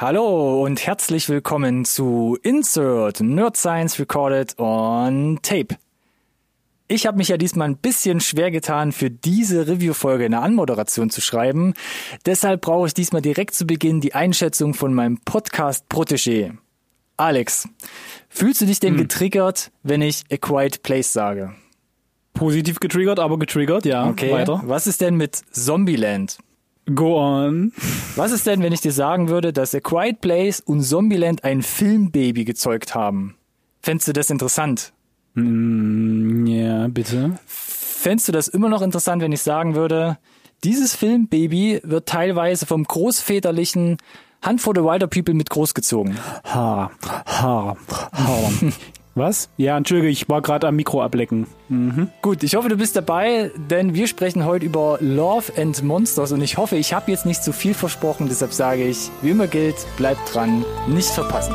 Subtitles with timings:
[0.00, 5.76] Hallo und herzlich willkommen zu Insert Nerd Science Recorded on Tape.
[6.88, 11.20] Ich habe mich ja diesmal ein bisschen schwer getan, für diese Review-Folge eine Anmoderation zu
[11.20, 11.74] schreiben.
[12.24, 16.56] Deshalb brauche ich diesmal direkt zu Beginn die Einschätzung von meinem Podcast-Protégé.
[17.18, 17.68] Alex,
[18.30, 19.02] fühlst du dich denn hm.
[19.02, 21.52] getriggert, wenn ich A Quiet Place sage?
[22.32, 24.08] Positiv getriggert, aber getriggert, ja.
[24.08, 24.32] Okay.
[24.32, 24.62] Weiter.
[24.64, 26.38] Was ist denn mit Zombieland?
[26.94, 27.72] Go on.
[28.16, 31.62] Was ist denn, wenn ich dir sagen würde, dass A Quiet Place und Zombieland ein
[31.62, 33.36] Filmbaby gezeugt haben?
[33.80, 34.92] Fändest du das interessant?
[35.34, 37.38] Mm, ja, bitte.
[37.46, 40.18] Fändest du das immer noch interessant, wenn ich sagen würde,
[40.64, 43.98] dieses Filmbaby wird teilweise vom großväterlichen
[44.42, 46.18] Hand for the Wilder People mit großgezogen?
[46.44, 46.90] Ha,
[47.26, 47.76] ha,
[48.12, 48.50] ha.
[49.14, 49.50] Was?
[49.56, 51.46] Ja, entschuldige, ich war gerade am Mikro ablecken.
[51.68, 52.08] Mhm.
[52.22, 56.42] Gut, ich hoffe, du bist dabei, denn wir sprechen heute über Love and Monsters und
[56.42, 59.76] ich hoffe, ich habe jetzt nicht zu viel versprochen, deshalb sage ich, wie immer gilt,
[59.96, 61.54] bleibt dran, nicht verpassen.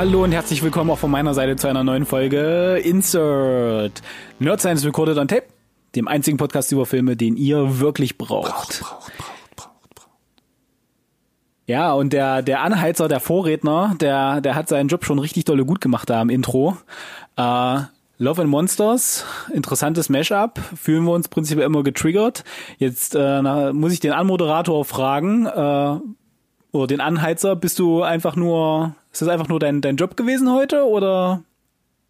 [0.00, 4.00] Hallo und herzlich willkommen auch von meiner Seite zu einer neuen Folge Insert
[4.38, 5.44] Nerd Science Recorded on Tape,
[5.94, 8.48] dem einzigen Podcast über Filme, den ihr wirklich braucht.
[8.48, 9.12] Braucht, braucht,
[9.56, 10.08] braucht, braucht, braucht.
[11.66, 15.66] Ja, und der, der Anheizer, der Vorredner, der, der hat seinen Job schon richtig dolle
[15.66, 16.78] gut gemacht da im Intro.
[17.36, 17.80] Äh,
[18.16, 22.44] Love and Monsters, interessantes Mashup, fühlen wir uns prinzipiell immer getriggert.
[22.78, 25.98] Jetzt äh, na, muss ich den Anmoderator fragen, äh,
[26.72, 30.52] oder den Anheizer, bist du einfach nur ist das einfach nur dein, dein Job gewesen
[30.52, 31.42] heute oder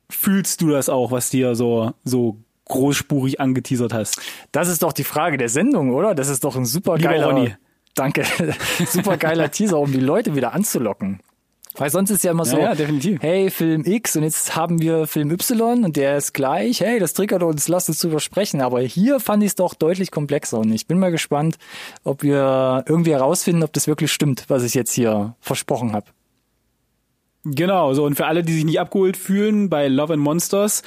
[0.09, 4.21] fühlst du das auch, was dir so, so großspurig angeteasert hast?
[4.53, 6.15] Das ist doch die Frage der Sendung, oder?
[6.15, 7.57] Das ist doch ein super geiler,
[7.95, 8.25] danke,
[8.87, 11.21] super geiler Teaser, um die Leute wieder anzulocken.
[11.77, 13.23] Weil sonst ist ja immer so, ja, ja, definitiv.
[13.23, 17.13] hey, Film X und jetzt haben wir Film Y und der ist gleich, hey, das
[17.13, 18.61] triggert uns, lasst uns drüber sprechen.
[18.61, 21.59] Aber hier fand ich es doch deutlich komplexer und ich bin mal gespannt,
[22.03, 26.07] ob wir irgendwie herausfinden, ob das wirklich stimmt, was ich jetzt hier versprochen habe.
[27.45, 30.83] Genau, so und für alle, die sich nicht abgeholt fühlen bei Love and Monsters,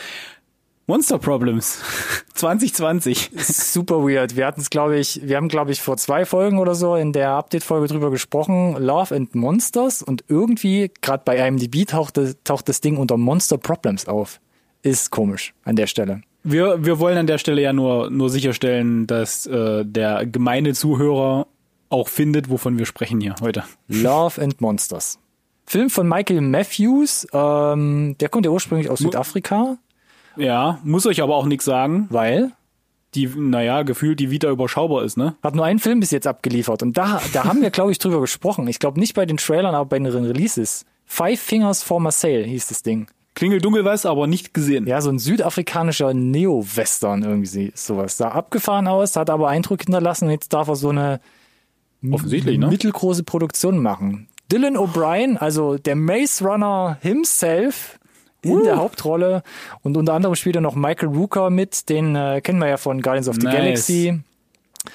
[0.86, 1.82] Monster Problems
[2.34, 3.32] 2020.
[3.38, 4.36] Super weird.
[4.36, 7.14] Wir hatten es, glaube ich, wir haben, glaube ich, vor zwei Folgen oder so in
[7.14, 12.82] der Update-Folge drüber gesprochen, Love and Monsters und irgendwie, gerade bei IMDb taucht, taucht das
[12.82, 14.42] Ding unter Monster Problems auf.
[14.82, 16.22] Ist komisch an der Stelle.
[16.44, 21.48] Wir, wir wollen an der Stelle ja nur, nur sicherstellen, dass äh, der gemeine Zuhörer
[21.88, 23.64] auch findet, wovon wir sprechen hier heute.
[23.88, 25.20] Love and Monsters.
[25.66, 29.78] Film von Michael Matthews, ähm, der kommt ja ursprünglich aus Südafrika.
[30.36, 32.08] Ja, muss euch aber auch nichts sagen.
[32.10, 32.52] Weil?
[33.16, 35.36] Die, naja, gefühlt die Vita überschaubar ist, ne?
[35.44, 36.82] Hat nur einen Film bis jetzt abgeliefert.
[36.82, 38.68] Und da, da haben wir, glaube ich, drüber gesprochen.
[38.68, 40.86] Ich glaube nicht bei den Trailern, aber bei den Releases.
[41.06, 43.08] Five Fingers for Marseille hieß das Ding.
[43.36, 44.88] Klingel dunkel was, aber nicht gesehen.
[44.88, 48.18] Ja, so ein südafrikanischer Neo-Western irgendwie sowas.
[48.18, 50.30] Sah abgefahren aus, hat aber Eindruck hinterlassen.
[50.30, 51.20] Jetzt darf er so eine
[52.12, 52.68] Offensichtlich, ne?
[52.68, 54.28] mittelgroße Produktion machen.
[54.54, 57.98] Dylan O'Brien, also der Maze Runner himself,
[58.44, 58.64] in uh.
[58.64, 59.42] der Hauptrolle
[59.82, 63.02] und unter anderem spielt er noch Michael Rooker mit, den äh, kennen wir ja von
[63.02, 63.56] Guardians of the nice.
[63.56, 64.20] Galaxy.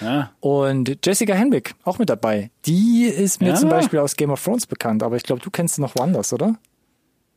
[0.03, 0.31] Ja.
[0.41, 2.51] Und Jessica Henwick auch mit dabei.
[2.67, 3.55] Die ist mir ja.
[3.55, 6.33] zum Beispiel aus Game of Thrones bekannt, aber ich glaube, du kennst sie noch woanders,
[6.33, 6.57] oder?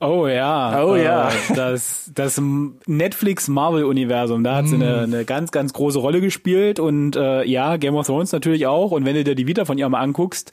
[0.01, 0.83] Oh ja.
[0.83, 1.29] Oh ja.
[1.29, 2.41] Äh, das, das
[2.87, 5.13] Netflix-Marvel-Universum, da hat sie eine, mm.
[5.13, 8.91] eine ganz, ganz große Rolle gespielt und äh, ja, Game of Thrones natürlich auch.
[8.91, 10.51] Und wenn du dir die Vita von ihr mal anguckst,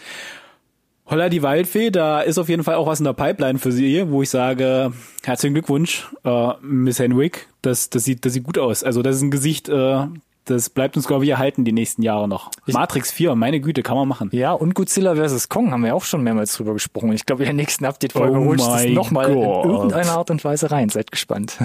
[1.11, 4.11] Holla die Waldfee, da ist auf jeden Fall auch was in der Pipeline für sie,
[4.11, 4.93] wo ich sage,
[5.25, 8.85] herzlichen Glückwunsch, äh, Miss Henwick, das, das, sieht, das sieht gut aus.
[8.85, 10.05] Also das ist ein Gesicht, äh,
[10.45, 12.51] das bleibt uns, glaube ich, erhalten die nächsten Jahre noch.
[12.67, 14.29] Ich Matrix 4, meine Güte, kann man machen.
[14.33, 15.49] Ja, und Godzilla vs.
[15.49, 17.11] Kong haben wir auch schon mehrmals drüber gesprochen.
[17.13, 20.45] Ich glaube, in der nächsten Update-Folge oh holst du es nochmal in irgendeiner Art und
[20.45, 20.91] Weise rein.
[20.91, 21.55] Seid gespannt.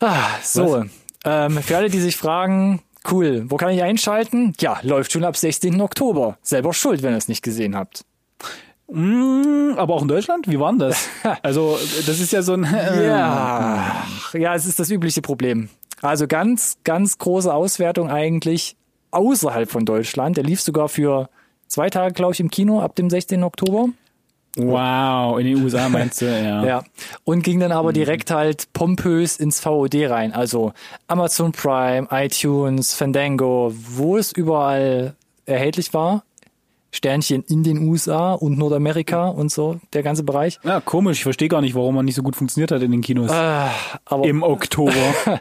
[0.00, 0.84] ah, so.
[1.24, 3.44] Ähm, für alle, die sich fragen, Cool.
[3.48, 4.54] Wo kann ich einschalten?
[4.60, 5.80] Ja, läuft schon ab 16.
[5.80, 6.38] Oktober.
[6.42, 8.04] Selber schuld, wenn ihr es nicht gesehen habt.
[8.90, 10.48] Mm, aber auch in Deutschland?
[10.48, 11.08] Wie war denn das?
[11.42, 12.64] also, das ist ja so ein.
[12.64, 15.68] Äh, ja, ja, es ist das übliche Problem.
[16.02, 18.76] Also ganz, ganz große Auswertung eigentlich
[19.10, 20.36] außerhalb von Deutschland.
[20.36, 21.30] Der lief sogar für
[21.66, 23.42] zwei Tage, glaube ich, im Kino ab dem 16.
[23.42, 23.88] Oktober.
[24.56, 26.64] Wow, in den USA meinst du, ja.
[26.64, 26.84] ja.
[27.24, 27.94] Und ging dann aber mhm.
[27.94, 30.32] direkt halt pompös ins VOD rein.
[30.32, 30.72] Also
[31.08, 35.14] Amazon Prime, iTunes, Fandango, wo es überall
[35.46, 36.24] erhältlich war.
[36.92, 40.60] Sternchen in den USA und Nordamerika und so, der ganze Bereich.
[40.62, 41.18] Ja, komisch.
[41.18, 43.32] Ich verstehe gar nicht, warum er nicht so gut funktioniert hat in den Kinos.
[43.32, 43.68] Äh,
[44.04, 44.92] aber Im Oktober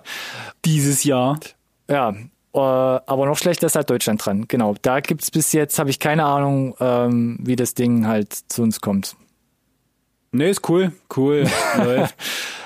[0.66, 1.40] dieses Jahr.
[1.88, 2.16] ja,
[2.60, 4.46] aber noch schlechter ist halt Deutschland dran.
[4.48, 8.62] Genau, da gibt's bis jetzt, habe ich keine Ahnung, ähm, wie das Ding halt zu
[8.62, 9.16] uns kommt.
[10.32, 10.92] Nee, ist cool.
[11.16, 11.46] Cool.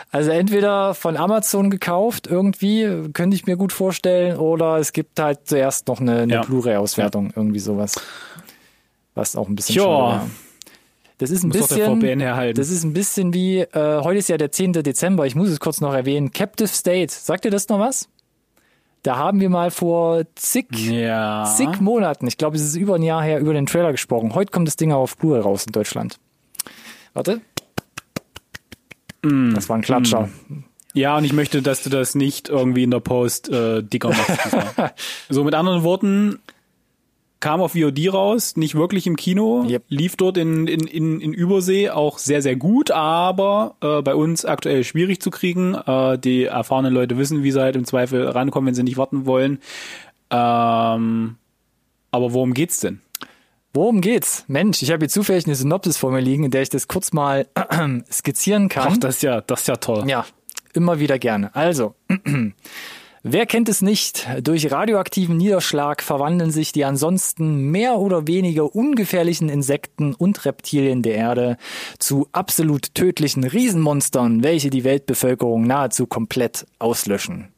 [0.09, 5.41] Also entweder von Amazon gekauft irgendwie, könnte ich mir gut vorstellen, oder es gibt halt
[5.43, 6.41] zuerst noch eine, eine Ja.
[6.43, 7.95] Blu-ray-Auswertung, irgendwie sowas.
[9.15, 9.83] Was auch ein bisschen Tja.
[9.83, 10.29] schade war.
[11.17, 11.99] Das ist ein Muss bisschen,
[12.55, 14.73] das ist ein bisschen wie, äh, heute ist ja der 10.
[14.73, 18.07] Dezember, ich muss es kurz noch erwähnen, Captive State, sagt ihr das noch was?
[19.07, 21.45] Da haben wir mal vor zig, Ja.
[21.45, 24.35] zig Monaten, ich glaube, es ist über ein Jahr her, über den Trailer gesprochen.
[24.35, 26.19] Heute kommt das Ding auf Blu-ray raus in Deutschland.
[27.13, 27.39] Warte.
[29.23, 29.53] Mm.
[29.53, 30.27] Das war ein Klatscher.
[30.93, 34.93] Ja, und ich möchte, dass du das nicht irgendwie in der Post äh, dicker machst.
[35.29, 36.39] so mit anderen Worten,
[37.39, 39.83] kam auf VOD raus, nicht wirklich im Kino, Yep.
[39.89, 44.43] lief dort in, in, in, in Übersee auch sehr, sehr gut, aber äh, bei uns
[44.45, 45.75] aktuell schwierig zu kriegen.
[45.75, 49.25] Äh, die erfahrenen Leute wissen, wie sie halt im Zweifel rankommen, wenn sie nicht warten
[49.25, 49.59] wollen.
[50.31, 51.35] Ähm,
[52.11, 53.01] aber worum geht's denn?
[53.73, 54.43] Worum geht's?
[54.47, 57.13] Mensch, ich habe hier zufällig eine Synopsis vor mir liegen, in der ich das kurz
[57.13, 57.47] mal
[58.11, 58.93] skizzieren kann.
[58.93, 60.03] Ach, das ist ja, das ist ja toll.
[60.07, 60.25] Ja,
[60.73, 61.53] immer wieder gerne.
[61.55, 61.93] Also,
[63.23, 64.27] wer kennt es nicht?
[64.41, 71.15] Durch radioaktiven Niederschlag verwandeln sich die ansonsten mehr oder weniger ungefährlichen Insekten und Reptilien der
[71.15, 71.57] Erde
[71.99, 77.49] zu absolut tödlichen Riesenmonstern, welche die Weltbevölkerung nahezu komplett auslöschen.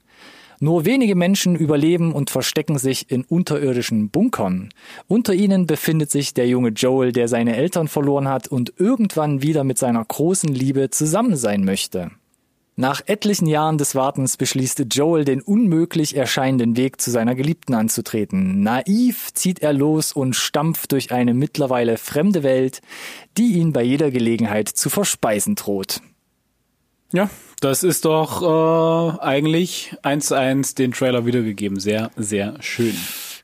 [0.62, 4.70] Nur wenige Menschen überleben und verstecken sich in unterirdischen Bunkern.
[5.08, 9.64] Unter ihnen befindet sich der junge Joel, der seine Eltern verloren hat und irgendwann wieder
[9.64, 12.12] mit seiner großen Liebe zusammen sein möchte.
[12.80, 18.64] Nach etlichen Jahren des Wartens beschließt Joel, den unmöglich erscheinenden Weg zu seiner Geliebten anzutreten.
[18.64, 22.80] Naiv zieht er los und stampft durch eine mittlerweile fremde Welt,
[23.38, 26.00] die ihn bei jeder Gelegenheit zu verspeisen droht.
[27.12, 27.30] Ja,
[27.60, 31.82] das ist doch äh, eigentlich eins zu eins den Trailer wiedergegeben.
[31.82, 32.96] Sehr, sehr schön.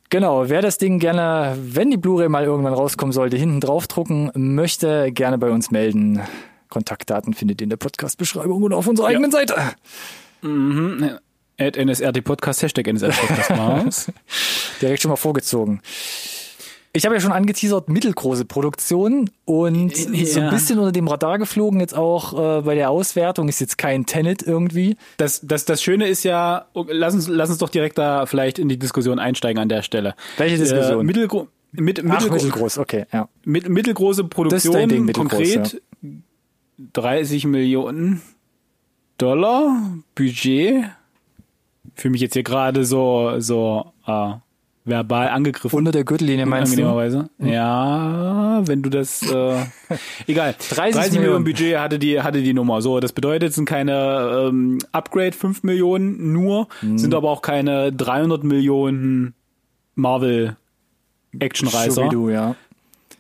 [0.10, 4.32] Genau, wer das Ding gerne, wenn die Blu-ray mal irgendwann rauskommen sollte, hinten drauf drucken
[4.34, 6.22] möchte, gerne bei uns melden.
[6.70, 9.56] Kontaktdaten findet ihr in der Podcast-Beschreibung und auf unserer eigenen Seite.
[11.58, 14.12] At NSRT Podcast, Hashtag NSRT Podcast.
[14.82, 15.82] Direkt schon mal vorgezogen.
[16.92, 20.50] Ich habe ja schon angeteasert, mittelgroße Produktion und so ein Ja.
[20.50, 24.44] bisschen unter dem Radar geflogen, jetzt auch äh, bei der Auswertung, ist jetzt kein Tenet
[24.44, 24.96] irgendwie.
[25.18, 28.60] Das, das, das Schöne ist ja, oh, lass uns, lass uns doch direkt da vielleicht
[28.60, 30.16] in die Diskussion einsteigen an der Stelle.
[30.38, 31.02] Welche Diskussion?
[31.02, 33.28] Äh, mittelgro mit, Ach, mittelgro mittelgroß, okay, ja.
[33.44, 35.82] mit, mittelgroße Produktion, Ding, mittelgroß, konkret
[36.94, 38.22] 30 Millionen
[39.18, 39.76] Dollar
[40.16, 40.86] Budget.
[41.96, 44.34] Fühle mich jetzt hier gerade so, so äh,
[44.84, 45.78] verbal angegriffen.
[45.78, 46.82] Unter der Gürtellinie meinst du?
[46.82, 47.30] Angenehmerweise.
[47.40, 49.58] Ja, wenn du das äh,
[50.28, 50.54] egal.
[50.58, 51.22] 30 30, Millionen.
[51.22, 52.82] Millionen Budget hatte die hatte die Nummer.
[52.82, 56.98] So, das bedeutet, es sind keine ähm, Upgrade 5 Millionen nur, Mhm.
[56.98, 59.34] sind aber auch keine 300 Millionen
[59.96, 60.58] Marvel
[61.40, 62.56] Actionreißer, Scooby-Doo, ja.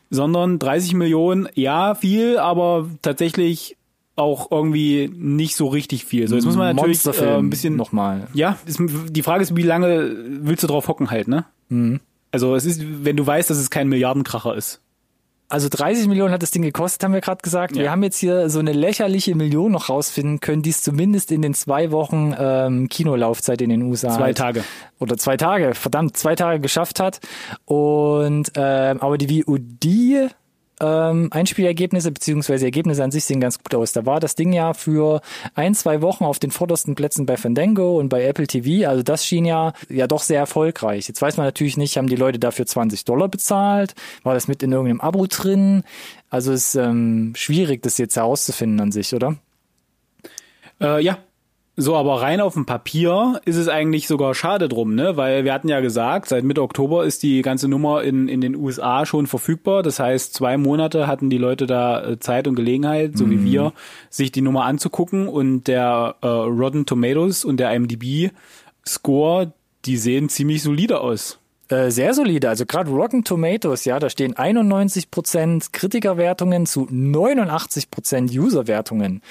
[0.09, 3.77] Sondern 30 Millionen, ja, viel, aber tatsächlich
[4.15, 6.27] auch irgendwie nicht so richtig viel.
[6.27, 8.27] So, jetzt muss man natürlich äh, ein bisschen nochmal.
[8.33, 11.45] ja, ist, die Frage ist, wie lange willst du drauf hocken halt, ne?
[11.69, 11.99] Mhm.
[12.31, 14.81] Also es ist, wenn du weißt, dass es kein Milliardenkracher ist.
[15.47, 17.75] Also 30 Millionen hat das Ding gekostet, haben wir gerade gesagt.
[17.75, 17.91] Wir Ja.
[17.91, 21.53] haben jetzt hier so eine lächerliche Million noch rausfinden können, die es zumindest in den
[21.53, 24.63] zwei Wochen ähm, Kinolaufzeit in den USA Zwei halt- Tage.
[24.99, 27.19] oder zwei Tage, verdammt, zwei Tage geschafft hat.
[27.65, 30.31] Und ähm, aber die VOD
[30.81, 33.93] ähm, Einspielergebnisse beziehungsweise Ergebnisse an sich sehen ganz gut aus.
[33.93, 35.21] Da war das Ding ja für
[35.53, 38.87] ein, zwei Wochen auf den vordersten Plätzen bei Fandango und bei Apple TV.
[38.87, 41.07] Also das schien ja ja doch sehr erfolgreich.
[41.07, 43.95] Jetzt weiß man natürlich nicht, haben die Leute dafür 20 Dollar bezahlt?
[44.23, 45.83] War das mit in irgendeinem Abo drin?
[46.29, 49.37] Also es ist ähm, schwierig, das jetzt herauszufinden an sich, oder?
[50.81, 51.17] Äh, ja.
[51.77, 55.17] So, aber rein auf dem Papier ist es eigentlich sogar schade drum, ne?
[55.17, 58.55] Weil wir hatten ja gesagt, seit Mitte Oktober ist die ganze Nummer in, in den
[58.55, 59.83] USA schon verfügbar.
[59.83, 63.73] Das heißt, zwei Monate hatten die Leute da äh, Zeit und Gelegenheit, so wie wir,
[64.09, 65.27] sich die Nummer anzugucken.
[65.27, 68.31] Und der äh, Rotten Tomatoes und der IMDb
[68.87, 69.51] Score,
[69.83, 71.39] die sehen ziemlich solide aus.
[71.67, 72.47] Äh, sehr solide.
[72.47, 79.21] Also gerade Rotten Tomatoes, ja, da stehen 91% Kritikerwertungen zu 89% Userwertungen.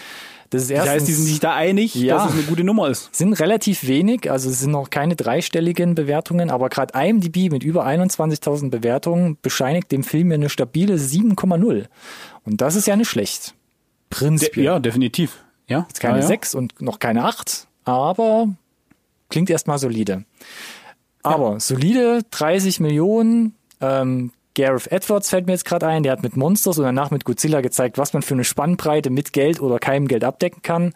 [0.54, 2.16] Das ist Das erstens, heißt, die sind sich da einig, Ja.
[2.16, 3.14] dass es eine gute Nummer ist.
[3.14, 7.84] sind relativ wenig, also es sind noch keine dreistelligen Bewertungen, aber gerade IMDb mit über
[7.86, 11.86] 21.000 Bewertungen bescheinigt dem Film ja eine stabile 7,0.
[12.44, 13.48] Und das ist ja nicht schlecht.
[14.12, 14.64] De Prinzipiell.
[14.66, 15.42] ja, definitiv.
[15.66, 16.26] Ja, Jetzt keine ja, ja.
[16.28, 18.48] 6 und noch keine 8, aber
[19.30, 20.24] klingt erstmal solide.
[21.22, 26.36] Aber solide 30 Millionen, ähm, Gareth Edwards fällt mir jetzt gerade ein, der hat mit
[26.36, 30.08] Monsters und danach mit Godzilla gezeigt, was man für eine Spannbreite mit Geld oder keinem
[30.08, 30.94] Geld abdecken kann.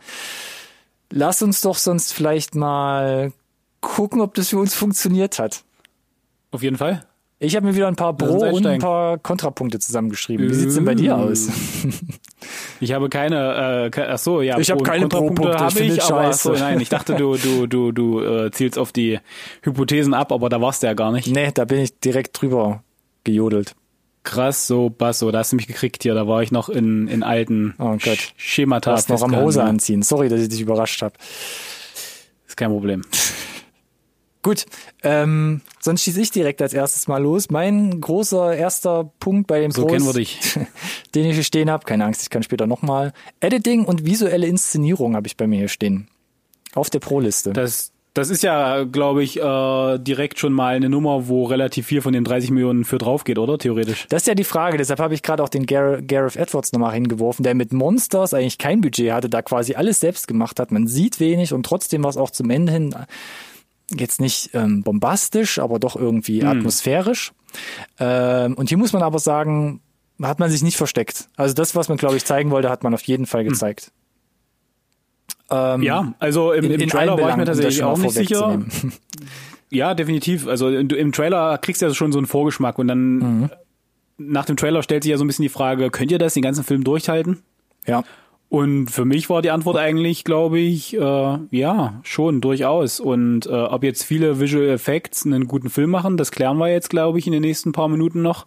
[1.10, 3.32] Lass uns doch sonst vielleicht mal
[3.80, 5.64] gucken, ob das für uns funktioniert hat.
[6.50, 7.04] Auf jeden Fall.
[7.40, 10.48] Ich habe mir wieder ein paar Pro und ein paar Kontrapunkte zusammengeschrieben.
[10.48, 11.48] Wie sieht's denn bei dir aus?
[12.80, 16.32] Ich habe keine, äh, ach so, ja, ich habe keine Pro-Punkte, habe ich, aber ach
[16.32, 19.18] so, nein, ich dachte, du, du, du, du äh, zielst auf die
[19.62, 21.26] Hypothesen ab, aber da warst du ja gar nicht.
[21.26, 22.84] Nee, da bin ich direkt drüber
[23.28, 23.74] gejodelt.
[24.24, 27.22] Krass, so Basso, da hast du mich gekriegt hier, da war ich noch in, in
[27.22, 28.32] alten oh Gott.
[28.36, 28.94] Schemata.
[28.96, 30.02] Du noch am Hose anziehen.
[30.02, 31.14] Sorry, dass ich dich überrascht habe.
[32.46, 33.02] Ist kein Problem.
[34.42, 34.66] Gut,
[35.02, 37.50] ähm, sonst schieße ich direkt als erstes mal los.
[37.50, 40.38] Mein großer erster Punkt bei dem so Pros, kennen wir dich.
[41.14, 43.12] den ich hier stehen habe, keine Angst, ich kann später nochmal.
[43.40, 46.08] Editing und visuelle Inszenierung habe ich bei mir hier stehen.
[46.74, 47.52] Auf der Pro-Liste.
[47.52, 52.00] Das, das ist ja, glaube ich, äh, direkt schon mal eine Nummer, wo relativ viel
[52.00, 53.58] von den 30 Millionen für drauf geht, oder?
[53.58, 54.06] Theoretisch.
[54.08, 56.94] Das ist ja die Frage, deshalb habe ich gerade auch den Gar Gareth Edwards nochmal
[56.94, 60.72] hingeworfen, der mit Monsters eigentlich kein Budget hatte, da quasi alles selbst gemacht hat.
[60.72, 62.94] Man sieht wenig und trotzdem war es auch zum Ende hin
[63.90, 66.48] jetzt nicht ähm, bombastisch, aber doch irgendwie mhm.
[66.48, 67.32] atmosphärisch.
[67.98, 69.80] Ähm, und hier muss man aber sagen,
[70.22, 71.28] hat man sich nicht versteckt.
[71.36, 73.50] Also das, was man, glaube ich, zeigen wollte, hat man auf jeden Fall hm.
[73.50, 73.92] gezeigt.
[73.92, 73.97] Mhm.
[75.50, 78.60] Ähm, ja, also im, im Trailer war ich mir tatsächlich auch nicht sicher.
[79.70, 80.46] Ja, definitiv.
[80.46, 83.50] Also im Trailer kriegst du ja schon so einen Vorgeschmack und dann mhm.
[84.16, 86.42] nach dem Trailer stellt sich ja so ein bisschen die Frage, könnt ihr das den
[86.42, 87.38] ganzen Film durchhalten?
[87.86, 88.02] Ja.
[88.50, 92.98] Und für mich war die Antwort eigentlich, glaube ich, äh, ja, schon durchaus.
[92.98, 96.88] Und äh, ob jetzt viele Visual Effects einen guten Film machen, das klären wir jetzt,
[96.88, 98.46] glaube ich, in den nächsten paar Minuten noch.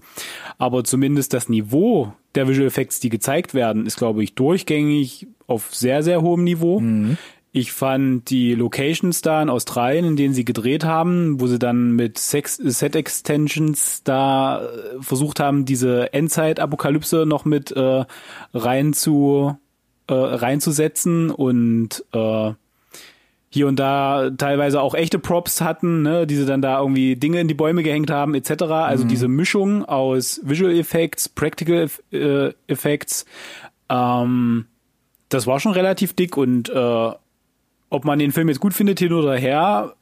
[0.58, 5.74] Aber zumindest das Niveau der Visual Effects, die gezeigt werden, ist, glaube ich, durchgängig auf
[5.74, 6.80] sehr, sehr hohem Niveau.
[6.80, 7.18] Mhm.
[7.54, 11.92] Ich fand die Locations da in Australien, in denen sie gedreht haben, wo sie dann
[11.92, 18.06] mit Sex Set Extensions da äh, versucht haben, diese Endzeit-Apokalypse noch mit äh,
[18.54, 19.58] rein zu
[20.08, 22.54] äh, reinzusetzen und äh,
[23.54, 27.42] hier und da teilweise auch echte Props hatten, ne, die sie dann da irgendwie Dinge
[27.42, 28.64] in die Bäume gehängt haben, etc.
[28.64, 29.10] Also mhm.
[29.10, 33.26] diese Mischung aus Visual Effects, Practical äh, Effects,
[33.90, 34.68] ähm,
[35.34, 37.12] das war schon relativ dick und äh,
[37.90, 39.96] ob man den Film jetzt gut findet hin oder her,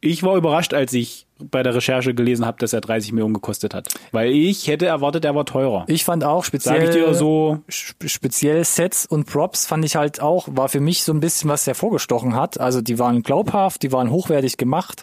[0.00, 3.74] ich war überrascht, als ich bei der Recherche gelesen habe, dass er 30 Millionen gekostet
[3.74, 3.88] hat.
[4.12, 5.84] Weil ich hätte erwartet, er war teurer.
[5.88, 10.22] Ich fand auch speziell, Sag ich dir so speziell Sets und Props fand ich halt
[10.22, 12.60] auch, war für mich so ein bisschen was hervorgestochen hat.
[12.60, 15.02] Also die waren glaubhaft, die waren hochwertig gemacht.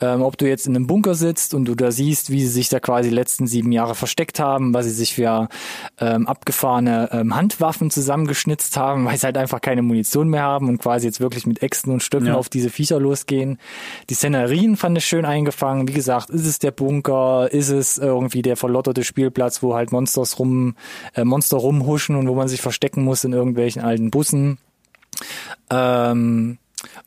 [0.00, 2.68] Ähm, ob du jetzt in einem Bunker sitzt und du da siehst, wie sie sich
[2.68, 5.48] da quasi die letzten sieben Jahre versteckt haben, was sie sich für
[6.00, 10.78] ähm, abgefahrene ähm, Handwaffen zusammengeschnitzt haben, weil sie halt einfach keine Munition mehr haben und
[10.78, 12.34] quasi jetzt wirklich mit Äxten und Stöcken ja.
[12.34, 13.58] auf diese Viecher losgehen.
[14.08, 15.88] Die Szenerien fand ich schön eingefangen angefangen.
[15.88, 20.38] Wie gesagt, ist es der Bunker, ist es irgendwie der verlotterte Spielplatz, wo halt Monsters
[20.38, 20.74] rum,
[21.14, 24.58] äh, Monster rumhuschen und wo man sich verstecken muss in irgendwelchen alten Bussen.
[25.70, 26.58] Ähm,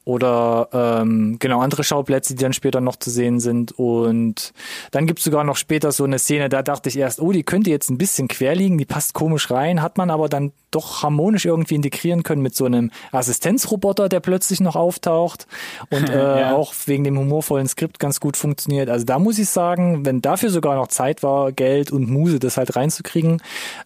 [0.05, 3.71] oder ähm, genau andere Schauplätze, die dann später noch zu sehen sind.
[3.71, 4.53] Und
[4.91, 7.69] dann gibt's sogar noch später so eine Szene, da dachte ich erst, oh, die könnte
[7.69, 11.45] jetzt ein bisschen quer liegen, die passt komisch rein, hat man aber dann doch harmonisch
[11.45, 15.47] irgendwie integrieren können mit so einem Assistenzroboter, der plötzlich noch auftaucht
[15.89, 16.55] und äh, ja.
[16.55, 18.89] auch wegen dem humorvollen Skript ganz gut funktioniert.
[18.89, 22.57] Also da muss ich sagen, wenn dafür sogar noch Zeit war, Geld und Muse, das
[22.57, 23.41] halt reinzukriegen,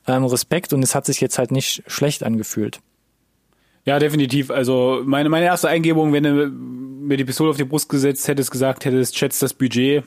[0.07, 2.79] ähm, Respekt und es hat sich jetzt halt nicht schlecht angefühlt.
[3.87, 4.51] Ja, definitiv.
[4.51, 8.51] Also meine, meine erste Eingebung, wenn du mir die Pistole auf die Brust gesetzt hättest,
[8.51, 10.03] gesagt hättest, schätzt das Budget.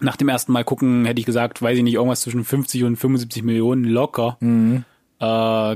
[0.00, 2.96] Nach dem ersten Mal gucken hätte ich gesagt, weiß ich nicht, irgendwas zwischen 50 und
[2.96, 4.36] 75 Millionen locker.
[4.40, 4.84] Mhm.
[5.18, 5.22] Äh,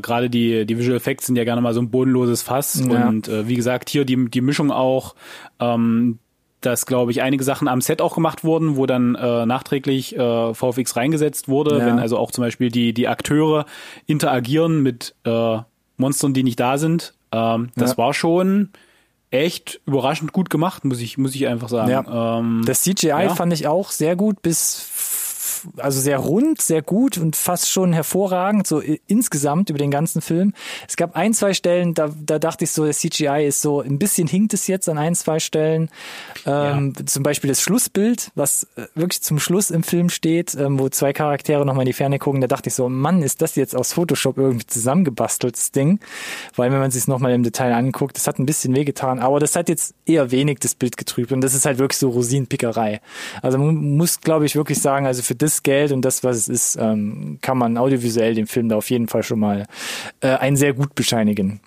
[0.01, 2.85] Gerade die, die Visual Effects sind ja gerne mal so ein bodenloses Fass.
[2.87, 3.09] Ja.
[3.09, 5.15] Und äh, wie gesagt, hier die, die Mischung auch,
[5.61, 6.19] ähm,
[6.61, 10.53] dass, glaube ich, einige Sachen am Set auch gemacht wurden, wo dann äh, nachträglich äh,
[10.53, 11.87] VFX reingesetzt wurde, ja.
[11.87, 13.65] wenn also auch zum Beispiel die, die Akteure
[14.07, 15.57] interagieren mit äh,
[15.97, 17.15] Monstern, die nicht da sind.
[17.33, 17.99] Ähm, das ja.
[17.99, 18.71] war schon
[19.31, 21.91] echt überraschend gut gemacht, muss ich, muss ich einfach sagen.
[21.91, 22.39] Ja.
[22.39, 23.35] Ähm, das CGI ja.
[23.35, 24.89] fand ich auch sehr gut bis
[25.77, 30.55] also sehr rund, sehr gut und fast schon hervorragend, so insgesamt über den ganzen Film.
[30.89, 33.99] Es gab ein, zwei Stellen, da, da dachte ich so, der CGI ist so, ein
[33.99, 35.91] bisschen hinkt es jetzt an ein, zwei Stellen.
[36.47, 37.07] Ähm, ja.
[37.07, 41.13] Zum Beispiel das Schlussbild, was äh, wirklich zum Schluss im Film steht, ähm, wo zwei
[41.13, 43.93] Charaktere nochmal in die Ferne gucken, da dachte ich so, Mann, ist das jetzt aus
[43.93, 46.01] Photoshop irgendwie zusammengebasteltes Ding?
[46.57, 49.57] Weil wenn man sich nochmal im Detail anguckt, das hat ein bisschen wehgetan, aber das
[49.57, 53.01] hat jetzt eher wenig das Bild getrübt und das ist halt wirklich so Rosinenpickerei.
[53.43, 56.37] Also man muss, glaube ich, wirklich sagen, also für das das Geld und das, was
[56.37, 59.67] es ist, ähm, kann man audiovisuell dem Film da auf jeden Fall schon mal
[60.21, 61.61] äh, ein sehr gut bescheinigen.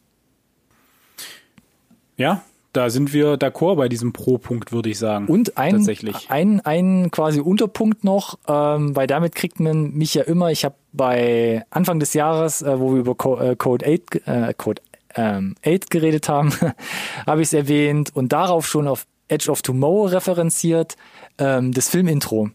[2.18, 5.28] Ja, da sind wir d'accord bei diesem Pro-Punkt, würde ich sagen.
[5.28, 6.30] Und ein, Tatsächlich.
[6.30, 10.75] ein, ein quasi Unterpunkt noch, ähm, weil damit kriegt man mich ja immer, ich habe
[10.92, 14.82] bei Anfang des Jahres, äh, wo wir über Co äh, Code 8, äh, Code
[15.16, 16.52] ähm, 8 geredet haben,
[17.28, 20.96] habe ich es erwähnt und darauf schon auf Edge of Tomorrow referenziert,
[21.38, 22.50] ähm, das Filmintro.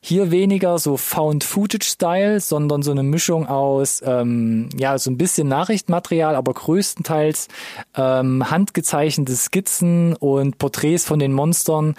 [0.00, 6.36] Hier weniger so Found-Footage-Style, sondern so eine Mischung aus, ähm, ja, so ein bisschen Nachrichtenmaterial,
[6.36, 7.48] aber größtenteils
[7.96, 11.96] ähm, handgezeichnete Skizzen und Porträts von den Monstern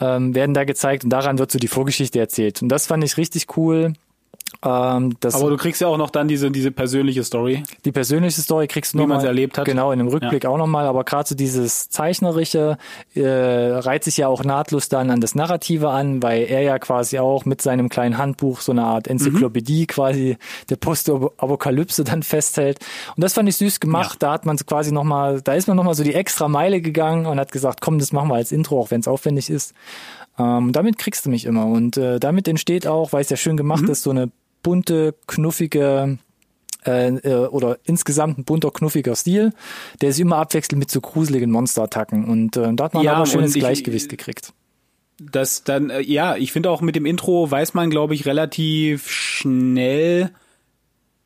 [0.00, 2.62] ähm, werden da gezeigt und daran wird so die Vorgeschichte erzählt.
[2.62, 3.94] Und das fand ich richtig cool.
[4.62, 7.62] Ähm, das, Aber du kriegst ja auch noch dann diese, diese persönliche Story.
[7.86, 9.64] die persönliche Story kriegst du Wie noch man's mal, erlebt hat.
[9.64, 12.76] Genau, in einem Rückblick auch nochmal, aber gerade so dieses Zeichnerische
[13.14, 17.18] äh, reiht sich ja auch nahtlos dann an das Narrative an, weil er ja quasi
[17.18, 20.36] auch mit seinem kleinen Handbuch so eine Art Enzyklopädie quasi
[20.68, 22.80] der Postapokalypse dann festhält.
[23.16, 24.22] Und das fand ich süß gemacht.
[24.22, 27.40] Da hat man quasi nochmal, da ist man nochmal so die extra Meile gegangen und
[27.40, 29.72] hat gesagt, komm, das machen wir als Intro, auch wenn es aufwendig ist.
[30.38, 31.66] Ähm, damit kriegst du mich immer.
[31.66, 34.30] Und äh, damit entsteht auch, weil es ja schön gemacht ist, so eine
[34.62, 36.18] bunte, knuffige
[36.86, 39.52] äh, äh, oder insgesamt ein bunter, knuffiger Stil,
[40.00, 42.24] der sich immer abwechselt mit so gruseligen Monsterattacken.
[42.24, 44.52] Und äh, da hat man Ja, aber schönes und ich- Gleichgewicht gekriegt.
[45.22, 49.10] Das dann, äh, ja, ich finde auch mit dem Intro weiß man, glaube ich, relativ
[49.10, 50.30] schnell,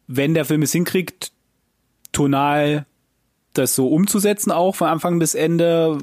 [0.09, 1.31] wenn der Film es hinkriegt,
[2.11, 2.87] tonal
[3.53, 5.97] das so umzusetzen, auch von Anfang bis Ende,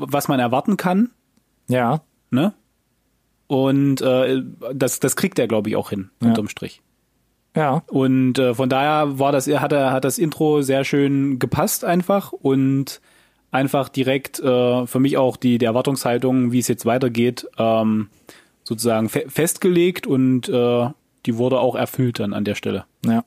[0.00, 1.10] was man erwarten kann,
[1.68, 2.54] Ja, ne?
[3.52, 4.42] Und äh,
[4.72, 6.28] das, das kriegt er, glaube ich, auch hin, Ja.
[6.28, 6.80] unterm Strich.
[7.54, 11.84] ja, Und äh, von daher war das, hat er, hat das Intro sehr schön gepasst
[11.84, 13.02] einfach und
[13.50, 18.08] einfach direkt äh, für mich auch die, die Erwartungshaltung, wie es jetzt weitergeht, ähm,
[18.64, 20.88] sozusagen fe festgelegt und äh,
[21.26, 22.84] die wurde auch erfüllt dann an der Stelle.
[23.04, 23.22] ja.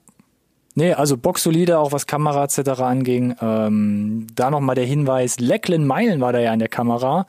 [0.77, 2.81] Nee, also boxsolide, auch was Kamera etc.
[2.81, 3.33] anging.
[3.41, 7.27] Ähm, da nochmal der Hinweis, Lachlan Meilen war da ja in der Kamera.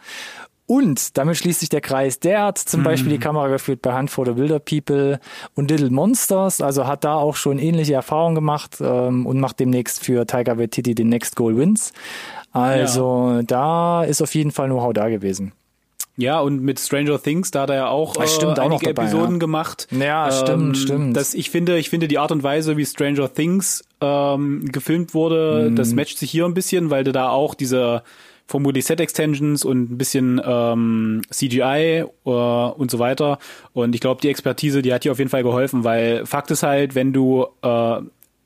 [0.67, 2.19] Und damit schließt sich der Kreis.
[2.19, 5.21] Der hat zum Beispiel die Kamera geführt bei Hunt for the Wilder People
[5.55, 10.05] und Little Monsters, also hat da auch schon ähnliche Erfahrungen gemacht ähm, und macht demnächst
[10.05, 11.93] für Tiger Waititi den Next Goal Wins.
[12.53, 15.53] Also da ist auf jeden Fall Know-how da gewesen.
[16.19, 18.81] Ja, und mit Stranger Things, da hat er ja auch, Ah, stimmt, äh, auch noch
[18.81, 19.39] einige dabei, Episoden ja.
[19.39, 19.87] gemacht.
[19.91, 21.15] Ja, stimmt, stimmt.
[21.17, 25.69] Das, ich finde, ich finde die Art und Weise, wie Stranger Things ähm, gefilmt wurde,
[25.71, 25.77] Mhm.
[25.77, 28.03] das matcht sich hier ein bisschen, weil du da auch diese
[28.47, 33.39] vermutlich Set-Extensions und ein bisschen ähm, CGI äh, und so weiter.
[33.73, 36.63] Und ich glaube, die Expertise, die hat hier auf jeden Fall geholfen, weil Fakt ist
[36.63, 38.01] halt, wenn du äh,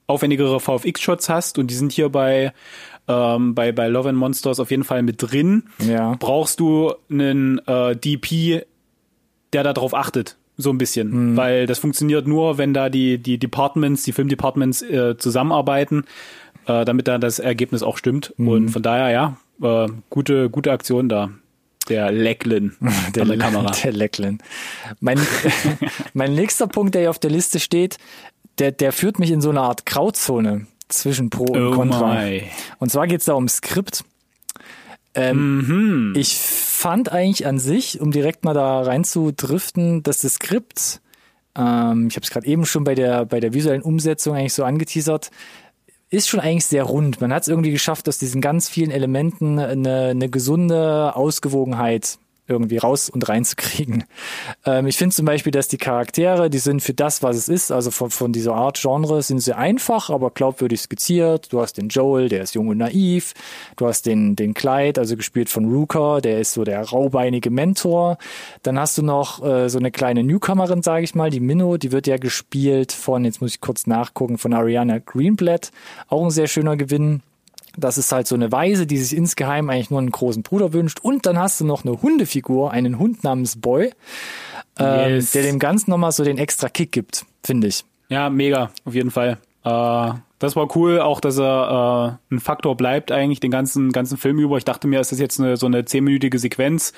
[0.06, 2.52] aufwendigere VFX-Shots hast und die sind hier bei
[3.08, 6.14] ähm, bei, bei Love and Monsters auf jeden Fall mit drin, Ja.
[6.18, 8.64] brauchst du einen äh, DP,
[9.52, 11.36] der darauf achtet, so ein bisschen.
[11.36, 16.04] Weil das funktioniert nur, wenn da die, die Departments, die Filmdepartments äh, zusammenarbeiten,
[16.66, 18.32] äh, damit da das Ergebnis auch stimmt.
[18.38, 21.30] Und von daher, ja, äh, gute, gute Aktion da.
[21.88, 22.76] Der Lecklin
[23.14, 23.72] Der, der Kamera.
[23.82, 24.38] der Lachlan.
[25.00, 25.18] Mein,
[26.14, 27.96] mein nächster Punkt, der hier auf der Liste steht,
[28.58, 32.14] der, der führt mich in so eine Art Grauzone zwischen Pro und Oh Contra.
[32.14, 32.42] my.
[32.78, 34.04] Und zwar geht's da um Skript.
[35.14, 40.34] Ähm, Ich fand eigentlich an sich, um direkt mal da rein zu driften, dass das
[40.34, 41.00] Skript,
[41.56, 44.64] ähm, ich habe es gerade eben schon bei der, bei der visuellen Umsetzung eigentlich so
[44.64, 45.30] angeteasert,
[46.10, 47.20] ist schon eigentlich sehr rund.
[47.20, 52.18] Man hat es irgendwie geschafft, aus diesen ganz vielen Elementen eine, eine gesunde Ausgewogenheit
[52.50, 54.04] irgendwie raus und reinzukriegen.
[54.66, 57.72] Ähm, ich finde zum Beispiel, dass die Charaktere, die sind für das, was es ist,
[57.72, 61.52] also von, von dieser Art Genre, sind sie einfach, aber glaubwürdig skizziert.
[61.52, 63.34] Du hast den Joel, der ist jung und naiv.
[63.76, 68.18] Du hast den, den Clyde, also gespielt von Ruka, der ist so der raubeinige Mentor.
[68.62, 71.92] Dann hast du noch äh, so eine kleine Newcomerin, sage ich mal, die Minno, die
[71.92, 75.70] wird ja gespielt von, jetzt muss ich kurz nachgucken, von Ariana Greenblatt.
[76.08, 77.22] Auch ein sehr schöner Gewinn.
[77.80, 81.00] Das ist halt so eine Weise, die sich insgeheim eigentlich nur einen großen Bruder wünscht.
[81.00, 83.92] Und dann hast du noch eine Hundefigur, einen Hund namens Boy,
[84.78, 85.32] ähm, Yes.
[85.32, 87.84] der dem Ganzen nochmal so den extra Kick gibt, finde ich.
[88.08, 89.38] Ja, mega, auf jeden Fall.
[89.64, 94.16] Äh, das war cool, auch dass er äh, ein Faktor bleibt eigentlich den ganzen ganzen
[94.16, 94.56] Film über.
[94.56, 96.92] Ich dachte mir, ist das jetzt eine, so eine zehnminütige Sequenz,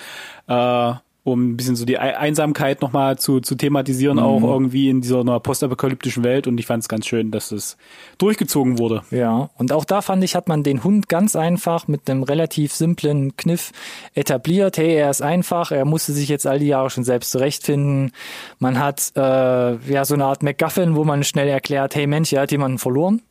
[0.47, 0.93] äh,
[1.25, 5.23] um ein bisschen so die Ei- Einsamkeit nochmal zu, zu thematisieren, auch irgendwie in dieser
[5.41, 6.47] postapokalyptischen Welt.
[6.47, 7.77] Und ich fand es ganz schön, dass es
[8.19, 9.03] durchgezogen wurde.
[9.11, 12.73] Ja, und auch da fand ich, hat man den Hund ganz einfach mit einem relativ
[12.73, 13.71] simplen Kniff
[14.15, 14.79] etabliert.
[14.79, 18.13] Hey, er ist einfach, er musste sich jetzt all die Jahre schon selbst zurechtfinden.
[18.59, 22.43] Man hat äh, ja so eine Art MacGuffin, wo man schnell erklärt, hey Mensch, er
[22.43, 23.23] hat jemanden verloren.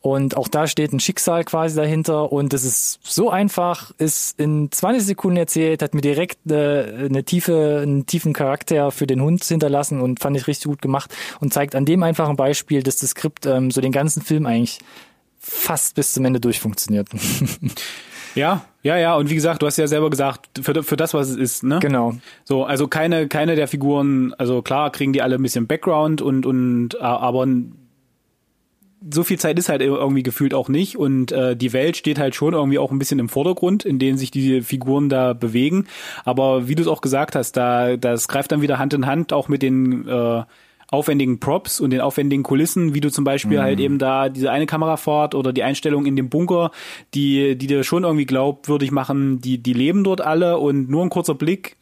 [0.00, 2.30] Und auch da steht ein Schicksal quasi dahinter.
[2.30, 7.24] Und es ist so einfach, ist in 20 Sekunden erzählt, hat mir direkt eine, eine
[7.24, 11.52] tiefe, einen tiefen Charakter für den Hund hinterlassen und fand ich richtig gut gemacht und
[11.52, 14.78] zeigt an dem einfachen Beispiel, dass das Skript ähm, so den ganzen Film eigentlich
[15.40, 17.08] fast bis zum Ende durchfunktioniert.
[18.36, 19.16] Ja, ja, ja.
[19.16, 21.78] Und wie gesagt, du hast ja selber gesagt, für, für das, was es ist, ne?
[21.80, 22.12] Genau.
[22.44, 26.44] So, also keine, keine der Figuren, also klar kriegen die alle ein bisschen Background und,
[26.44, 27.46] und, aber
[29.10, 32.34] so viel Zeit ist halt irgendwie gefühlt auch nicht und äh, die Welt steht halt
[32.34, 35.86] schon irgendwie auch ein bisschen im Vordergrund, in denen sich die Figuren da bewegen.
[36.24, 39.32] Aber wie du es auch gesagt hast, da das greift dann wieder Hand in Hand
[39.32, 40.42] auch mit den äh,
[40.90, 43.68] aufwendigen Props und den aufwendigen Kulissen, wie du zum Beispiel halt mhm.
[43.68, 46.70] halt eben da diese eine Kamerafahrt oder die Einstellung in dem Bunker,
[47.14, 51.10] die, die dir schon irgendwie glaubwürdig machen, die, die leben dort alle und nur ein
[51.10, 51.76] kurzer Blick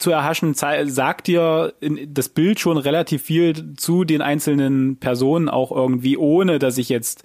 [0.00, 1.74] zu erhaschen, sagt dir
[2.06, 7.22] das Bild schon relativ viel zu den einzelnen Personen auch irgendwie, ohne dass ich jetzt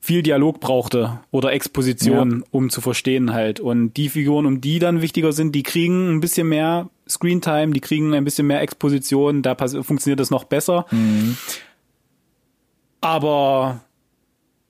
[0.00, 2.46] viel Dialog brauchte oder Exposition, ja.
[2.52, 3.60] um zu verstehen halt.
[3.60, 7.80] Und die Figuren, um die dann wichtiger sind, die kriegen ein bisschen mehr Screentime, die
[7.80, 10.86] kriegen ein bisschen mehr Exposition, da funktioniert das noch besser.
[10.90, 11.36] Mhm.
[13.00, 13.80] Aber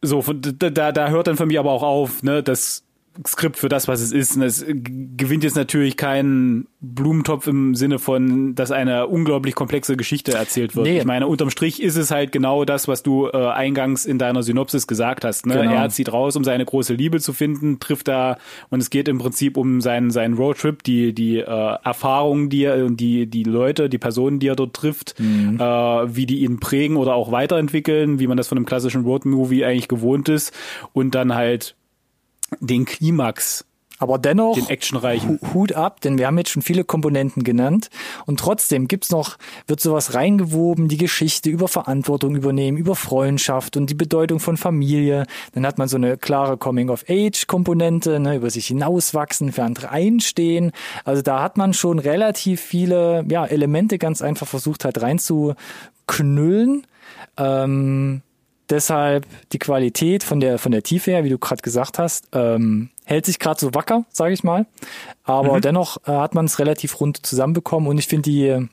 [0.01, 2.85] so, da, da hört dann für mich aber auch auf, ne, dass
[3.27, 4.37] Skript für das, was es ist.
[4.37, 10.33] Und es gewinnt jetzt natürlich keinen Blumentopf im Sinne von, dass eine unglaublich komplexe Geschichte
[10.33, 10.87] erzählt wird.
[10.87, 10.99] Nee.
[10.99, 14.43] Ich meine, unterm Strich ist es halt genau das, was du äh, eingangs in deiner
[14.43, 15.47] Synopsis gesagt hast.
[15.47, 15.55] Ne?
[15.55, 15.73] Genau.
[15.73, 18.39] Er zieht raus, um seine große Liebe zu finden, trifft da
[18.71, 22.85] und es geht im Prinzip um seinen, seinen Roadtrip, die, die äh, Erfahrungen, die er
[22.85, 25.59] und die, die Leute, die Personen, die er dort trifft, mhm.
[25.61, 25.63] äh,
[26.17, 29.89] wie die ihn prägen oder auch weiterentwickeln, wie man das von einem klassischen Roadmovie eigentlich
[29.89, 30.53] gewohnt ist
[30.93, 31.75] und dann halt
[32.61, 33.65] den Klimax
[33.99, 35.41] aber dennoch, den actionreichen.
[35.53, 37.91] Hut ab, denn wir haben jetzt schon viele Komponenten genannt.
[38.27, 43.91] Und trotzdem gibt's noch, wird sowas reingewoben, die Geschichte über Verantwortung übernehmen, über Freundschaft und
[43.91, 45.27] die Bedeutung von Familie.
[45.53, 50.71] Dann hat man so eine klare Coming-of-Age-Komponente, ne, über sich hinauswachsen, für andere einstehen.
[51.05, 56.87] Also da hat man schon relativ viele ja, Elemente ganz einfach versucht halt reinzuknüllen.
[57.37, 58.23] Ähm,
[58.71, 62.91] Deshalb die Qualität von der von der Tiefe her, wie du gerade gesagt hast, ähm,
[63.05, 64.67] hält sich gerade so wacker, sage ich mal.
[65.25, 65.61] Aber mhm.
[65.63, 68.69] dennoch äh, hat man es relativ rund zusammenbekommen und ich finde die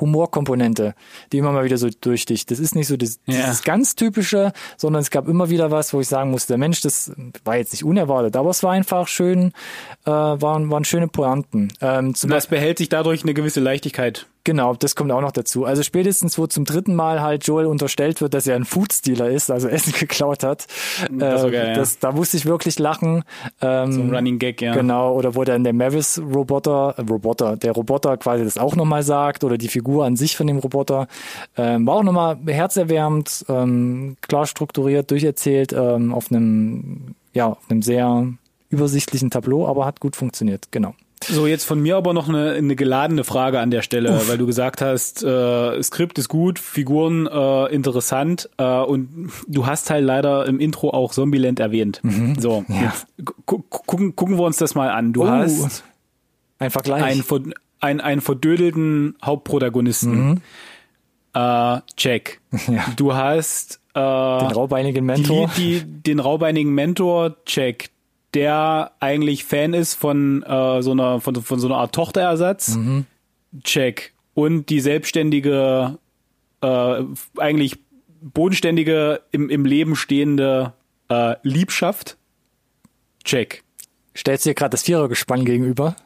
[0.00, 0.94] Humorkomponente,
[1.32, 2.50] die immer mal wieder so durchsticht.
[2.50, 3.42] Das ist nicht so das, ja.
[3.42, 6.80] dieses ganz typische, sondern es gab immer wieder was, wo ich sagen musste, der Mensch,
[6.80, 7.12] das
[7.44, 9.52] war jetzt nicht unerwartet, aber es war einfach schön,
[10.04, 11.72] äh, waren, waren schöne Pointen.
[11.80, 14.26] Ähm, zum das behält sich dadurch eine gewisse Leichtigkeit.
[14.44, 15.64] Genau, das kommt auch noch dazu.
[15.64, 19.50] Also spätestens, wo zum dritten Mal halt Joel unterstellt wird, dass er ein Foodstealer ist,
[19.50, 20.66] also Essen geklaut hat,
[21.10, 23.22] das, äh, geil, das da musste ich wirklich lachen.
[23.60, 24.74] Ähm, so ein Running Gag, ja.
[24.74, 29.44] Genau, oder wo dann der Mavis-Roboter, äh, Roboter, der Roboter quasi das auch nochmal sagt,
[29.44, 31.06] oder die Figur an sich von dem Roboter,
[31.56, 37.82] ähm, war auch nochmal herzerwärmend, ähm, klar strukturiert, durcherzählt, ähm, auf einem, ja, auf einem
[37.82, 38.26] sehr
[38.70, 40.94] übersichtlichen Tableau, aber hat gut funktioniert, genau.
[41.24, 44.28] So, jetzt von mir aber noch eine, eine geladene Frage an der Stelle, Uff.
[44.28, 49.90] weil du gesagt hast, äh, Skript ist gut, Figuren äh, interessant äh, und du hast
[49.90, 52.00] halt leider im Intro auch Zombieland erwähnt.
[52.02, 52.38] Mhm.
[52.38, 52.92] So, ja.
[53.46, 55.12] gu gucken, gucken wir uns das mal an.
[55.12, 55.28] Du oh.
[55.28, 55.84] hast
[56.58, 57.02] ein Vergleich.
[57.02, 60.30] Einen, ein, einen verdödelten Hauptprotagonisten.
[60.30, 60.40] Mhm.
[61.34, 62.40] Äh, check.
[62.68, 62.84] Ja.
[62.96, 65.50] Du hast äh, den raubeinigen Mentor.
[65.56, 67.90] Die, die, den raubeinigen Mentor, check
[68.34, 72.76] der eigentlich Fan ist von äh, so einer von, von so einer Art Tochterersatz.
[72.76, 73.06] Mhm.
[73.62, 74.14] Check.
[74.34, 75.98] Und die selbstständige,
[76.62, 77.02] äh,
[77.36, 77.78] eigentlich
[78.22, 80.72] bodenständige, im, im Leben stehende
[81.08, 82.16] äh, Liebschaft.
[83.24, 83.62] Check.
[84.16, 85.96] Stellst du dir gerade das Vierergespann gegenüber?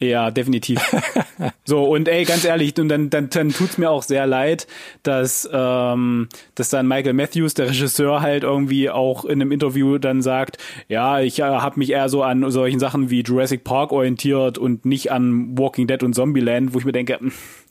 [0.00, 0.80] Ja, definitiv.
[1.64, 4.68] so, und ey, ganz ehrlich, und dann, dann, dann tut's mir auch sehr leid,
[5.02, 10.22] dass, ähm, dass dann Michael Matthews, der Regisseur, halt irgendwie auch in einem Interview dann
[10.22, 10.58] sagt,
[10.88, 14.84] ja, ich äh, habe mich eher so an solchen Sachen wie Jurassic Park orientiert und
[14.84, 17.18] nicht an Walking Dead und Zombieland, wo ich mir denke,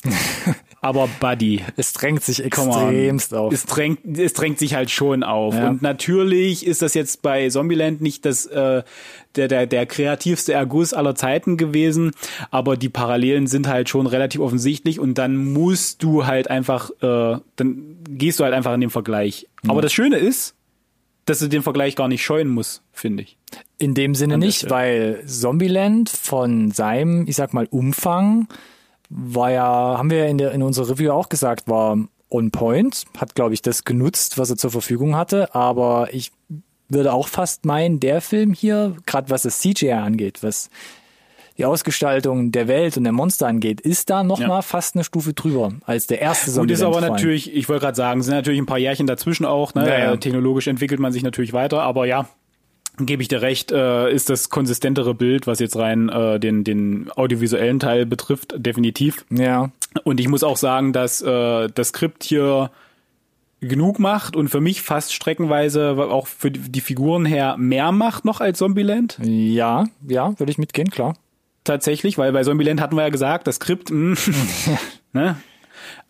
[0.81, 1.63] aber Buddy.
[1.75, 3.51] Es drängt sich extremst auf.
[3.51, 5.55] Es drängt, es drängt sich halt schon auf.
[5.55, 5.69] Ja.
[5.69, 8.83] Und natürlich ist das jetzt bei Zombieland nicht das, äh,
[9.36, 12.12] der, der, der kreativste Erguss aller Zeiten gewesen,
[12.51, 17.39] aber die Parallelen sind halt schon relativ offensichtlich und dann musst du halt einfach, äh,
[17.55, 19.47] dann gehst du halt einfach in den Vergleich.
[19.63, 19.71] Ja.
[19.71, 20.55] Aber das Schöne ist,
[21.25, 23.38] dass du den Vergleich gar nicht scheuen musst, finde ich.
[23.77, 28.47] In dem Sinne nicht, weil Zombieland von seinem, ich sag mal, Umfang
[29.10, 31.98] war ja, haben wir in, der, in unserer Review auch gesagt, war
[32.30, 36.32] on point, hat, glaube ich, das genutzt, was er zur Verfügung hatte, aber ich
[36.89, 40.70] würde auch fast meinen, der Film hier, gerade was das CGI angeht, was
[41.58, 44.48] die Ausgestaltung der Welt und der Monster angeht, ist da noch ja.
[44.48, 46.74] mal fast eine Stufe drüber als der erste Zombie.
[46.74, 49.74] Gut, ist aber natürlich, ich wollte gerade sagen, sind natürlich ein paar Jährchen dazwischen auch.
[49.74, 49.88] Ne?
[49.88, 50.17] Ja, ja.
[50.17, 52.28] Technologisch entwickelt man sich natürlich weiter, aber ja,
[52.99, 57.12] gebe ich dir recht, äh, ist das konsistentere Bild, was jetzt rein äh, den, den
[57.15, 59.25] audiovisuellen Teil betrifft, definitiv.
[59.29, 59.71] Ja.
[60.03, 62.71] Und ich muss auch sagen, dass äh, das Skript hier
[63.60, 68.39] genug macht und für mich fast streckenweise auch für die Figuren her mehr macht noch
[68.39, 69.17] als Zombieland.
[69.23, 71.15] Ja, ja, würde ich mitgehen, klar.
[71.63, 74.15] Tatsächlich, weil bei Zombieland hatten wir ja gesagt, das Skript, mh,
[75.13, 75.38] ne?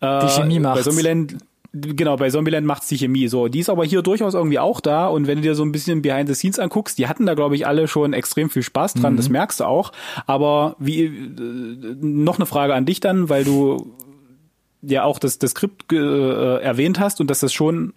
[0.00, 0.82] Die Chemie äh, Bei.
[0.82, 1.36] Zombieland,
[1.72, 3.28] genau, bei Zombieland macht's die Chemie.
[3.28, 5.06] So, die ist aber hier durchaus irgendwie auch da.
[5.06, 7.54] Und wenn du dir so ein bisschen Behind the Scenes anguckst, die hatten da, glaube
[7.54, 9.16] ich, alle schon extrem viel Spaß dran.
[9.16, 9.92] Das merkst du auch.
[10.26, 13.94] Aber wie äh, noch eine Frage an dich dann, weil du
[14.82, 17.94] ja auch das, das Skript äh, erwähnt hast und dass das schon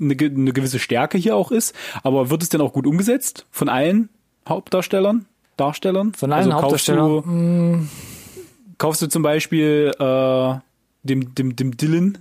[0.00, 1.74] eine, eine gewisse Stärke hier auch ist.
[2.02, 4.08] Aber wird es denn auch gut umgesetzt von allen
[4.48, 5.26] Hauptdarstellern?
[5.56, 6.14] Darstellern?
[6.14, 7.82] Von allen also kaufst Hauptdarstellern?
[7.82, 10.54] Du, kaufst du zum Beispiel äh,
[11.02, 12.18] dem, dem, dem Dylan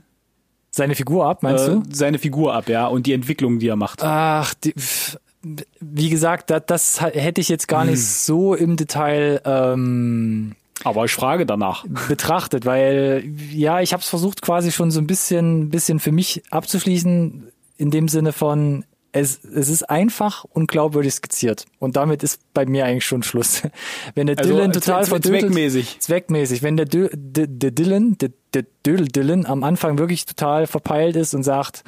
[0.73, 1.83] Seine Figur ab, meinst äh, du?
[1.91, 4.01] seine Figur ab, ja, und die Entwicklung, die er macht.
[4.03, 4.73] Ach, die,
[5.81, 7.89] wie gesagt, das, das hätte ich jetzt gar Hm.
[7.91, 11.85] nicht so im Detail ähm, Aber ich frage danach.
[12.07, 16.41] betrachtet, weil ja, ich habe es versucht quasi schon so ein bisschen, bisschen für mich
[16.51, 21.65] abzuschließen, in dem Sinne von es, es ist einfach und glaubwürdig skizziert.
[21.79, 23.61] Und damit ist bei mir eigentlich schon Schluss.
[24.15, 25.99] Wenn der Also, Dylan zwe- total verdödelt, zweckmäßig.
[25.99, 30.65] zweckmäßig, wenn der, Dö, der, der Dylan, der, der Dödel Dylan am Anfang wirklich total
[30.67, 31.83] verpeilt ist und sagt,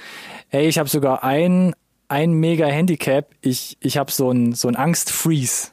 [0.49, 1.73] hey, ich habe sogar ein,
[2.09, 5.69] ein mega Handicap, ich, ich habe so ein, so ein Angst-Freeze.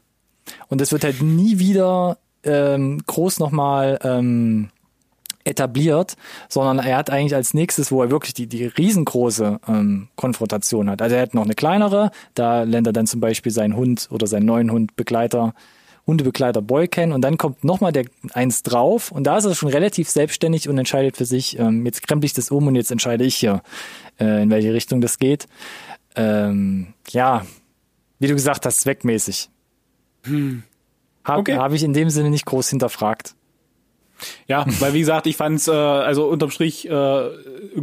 [0.68, 4.70] Und das wird halt nie wieder ähm, groß nochmal ähm,
[5.50, 6.16] etabliert,
[6.48, 11.02] sondern er hat eigentlich als nächstes, wo er wirklich die, die riesengroße ähm, Konfrontation hat.
[11.02, 14.26] Also er hat noch eine kleinere, da lernt er dann zum Beispiel seinen Hund oder
[14.26, 15.54] seinen neuen Hund Begleiter,
[16.06, 19.68] Hundebegleiter Boy kennen und dann kommt nochmal der eins drauf und da ist er schon
[19.68, 23.24] relativ selbstständig und entscheidet für sich, ähm, jetzt krempel ich das um und jetzt entscheide
[23.24, 23.62] ich hier,
[24.18, 25.46] äh, in welche Richtung das geht.
[26.16, 27.44] Ähm, ja,
[28.18, 29.50] wie du gesagt hast, zweckmäßig.
[31.24, 31.56] Habe Okay.
[31.56, 33.34] hab ich in dem Sinne nicht groß hinterfragt.
[34.46, 37.30] Ja, weil wie gesagt, ich fand's äh, also unterm Strich äh,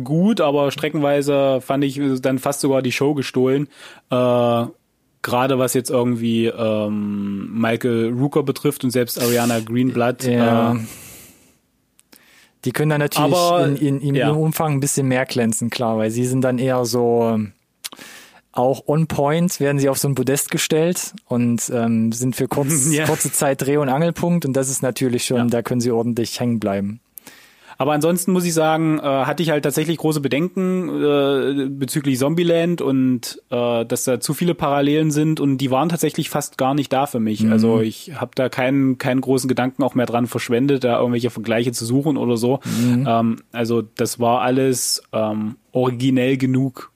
[0.04, 3.68] gut, aber streckenweise fand ich dann fast sogar die Show gestohlen.
[4.10, 4.66] Äh,
[5.24, 10.24] Gerade was jetzt irgendwie ähm, Michael Rooker betrifft und selbst Ariana Greenblatt.
[10.24, 10.74] Ja.
[10.74, 10.78] Äh,
[12.66, 14.28] Die können dann natürlich Aber, in, in, in ja.
[14.28, 17.54] ihrem Umfang ein bisschen mehr glänzen, klar, weil sie sind dann eher so ähm,
[18.58, 22.92] auch on point, werden sie auf so ein Podest gestellt und ähm, sind für kurz,
[22.92, 23.06] Ja.
[23.06, 25.46] kurze Zeit Dreh- und Angelpunkt und das ist natürlich schon, Ja.
[25.46, 27.00] da können sie ordentlich hängen bleiben.
[27.80, 32.82] Aber ansonsten muss ich sagen, äh, hatte ich halt tatsächlich große Bedenken äh, bezüglich Zombieland
[32.82, 36.92] und äh, dass da zu viele Parallelen sind und die waren tatsächlich fast gar nicht
[36.92, 37.48] da für mich.
[37.52, 41.72] Also ich habe da keinen keinen großen Gedanken auch mehr dran verschwendet, da irgendwelche Vergleiche
[41.72, 42.62] zu suchen oder so.
[43.06, 46.92] Ähm, also das war alles ähm, originell genug.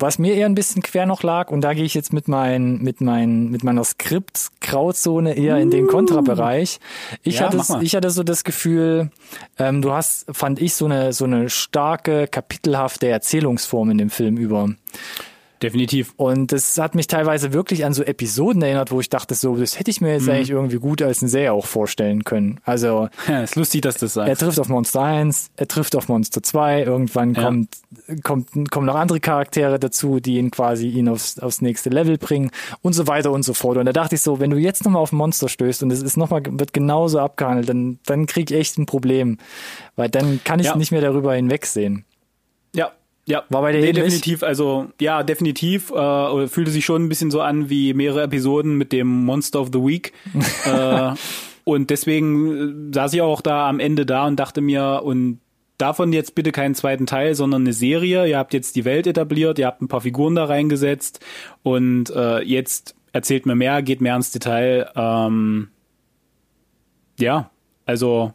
[0.00, 2.78] Was mir eher ein bisschen quer noch lag, und da gehe ich jetzt mit, mein,
[2.78, 6.80] mit, mein, mit meiner Skript-Grauzone eher in den Kontrabereich.
[7.22, 9.10] Ich, Ja, hatte, ich hatte so das Gefühl,
[9.58, 14.36] ähm, du hast, fand ich, so eine, so eine starke, kapitelhafte Erzählungsform in dem Film
[14.36, 14.70] über.
[15.62, 16.14] Definitiv.
[16.16, 19.78] Und das hat mich teilweise wirklich an so Episoden erinnert, wo ich dachte, so, das
[19.78, 22.60] hätte ich mir jetzt eigentlich irgendwie gut als eine Serie auch vorstellen können.
[22.64, 24.40] Also, Ja, ist lustig, dass das er sagst.
[24.42, 27.42] trifft auf Monster 1, er trifft auf Monster 2, irgendwann Ja.
[27.44, 27.76] kommt,
[28.22, 32.50] kommt, kommen noch andere Charaktere dazu, die ihn quasi ihn aufs, aufs nächste Level bringen
[32.80, 33.76] und so weiter und so fort.
[33.76, 36.00] Und da dachte ich so, wenn du jetzt nochmal auf ein Monster stößt und es
[36.02, 39.36] ist noch mal, wird genauso abgehandelt, dann, dann krieg ich echt ein Problem.
[39.96, 40.76] Weil dann kann ich Ja.
[40.76, 42.04] nicht mehr darüber hinwegsehen.
[42.74, 42.92] Ja.
[43.30, 44.42] Ja, War bei dir nee, definitiv.
[44.42, 45.92] Also ja, definitiv.
[45.92, 49.68] Äh, fühlte sich schon ein bisschen so an wie mehrere Episoden mit dem Monster of
[49.72, 50.12] the Week.
[50.64, 51.12] äh,
[51.62, 55.38] und deswegen äh, saß ich auch da am Ende da und dachte mir, und
[55.78, 58.26] davon jetzt bitte keinen zweiten Teil, sondern eine Serie.
[58.26, 61.20] Ihr habt jetzt die Welt etabliert, ihr habt ein paar Figuren da reingesetzt
[61.62, 64.90] und äh, jetzt erzählt mir mehr, geht mehr ins Detail.
[64.96, 65.68] Ähm,
[67.20, 67.50] ja,
[67.86, 68.32] also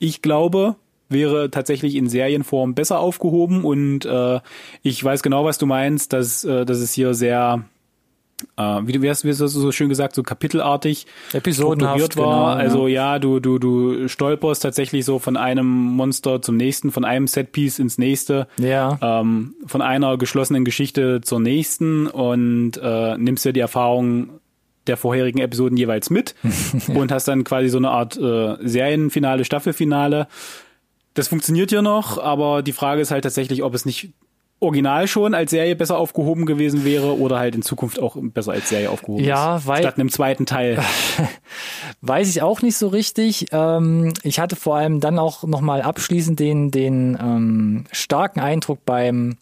[0.00, 0.74] ich glaube,
[1.14, 4.40] wäre tatsächlich in Serienform besser aufgehoben und äh,
[4.82, 7.64] ich weiß genau, was du meinst, dass, äh, dass es hier sehr,
[8.58, 11.06] äh, wie du wie hast, wie hast du so schön gesagt, so kapitelartig
[11.52, 12.56] strukturiert war.
[12.56, 17.06] genau, also ja, du, du, du stolperst tatsächlich so von einem Monster zum nächsten, von
[17.06, 18.98] einem Setpiece ins nächste Ja.
[19.00, 24.40] ähm, von einer geschlossenen Geschichte zur nächsten und äh, nimmst dir die Erfahrung
[24.86, 26.34] der vorherigen Episoden jeweils mit
[26.94, 30.26] und hast dann quasi so eine Art äh, Serienfinale, Staffelfinale.
[31.14, 34.12] Das funktioniert hier noch, aber die Frage ist halt tatsächlich, ob es nicht
[34.60, 38.68] original schon als Serie besser aufgehoben gewesen wäre oder halt in Zukunft auch besser als
[38.68, 39.66] Serie aufgehoben Ja, ist.
[39.66, 40.78] weil- Statt einem zweiten Teil.
[42.00, 43.46] Weiß ich auch nicht so richtig.
[43.52, 49.36] Ähm, ich hatte vor allem dann auch nochmal abschließend den, den ähm, starken Eindruck beim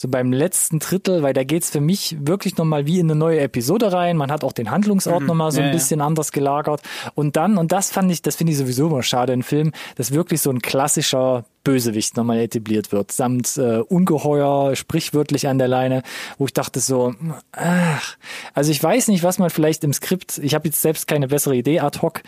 [0.00, 3.40] so beim letzten Drittel, weil da geht's für mich wirklich nochmal wie in eine neue
[3.40, 4.16] Episode rein.
[4.16, 5.26] Man hat auch den Handlungsort mhm.
[5.26, 6.06] nochmal so ein ja, bisschen ja.
[6.06, 6.82] anders gelagert.
[7.16, 10.12] Und dann, und das fand ich, das finde ich sowieso immer schade in Film, dass
[10.12, 16.02] wirklich so ein klassischer Bösewicht nochmal etabliert wird, samt äh, Ungeheuer, sprichwörtlich an der Leine,
[16.38, 17.14] wo ich dachte so,
[17.50, 18.16] ach,
[18.54, 21.56] also ich weiß nicht, was man vielleicht im Skript, ich habe jetzt selbst keine bessere
[21.56, 22.22] Idee ad hoc,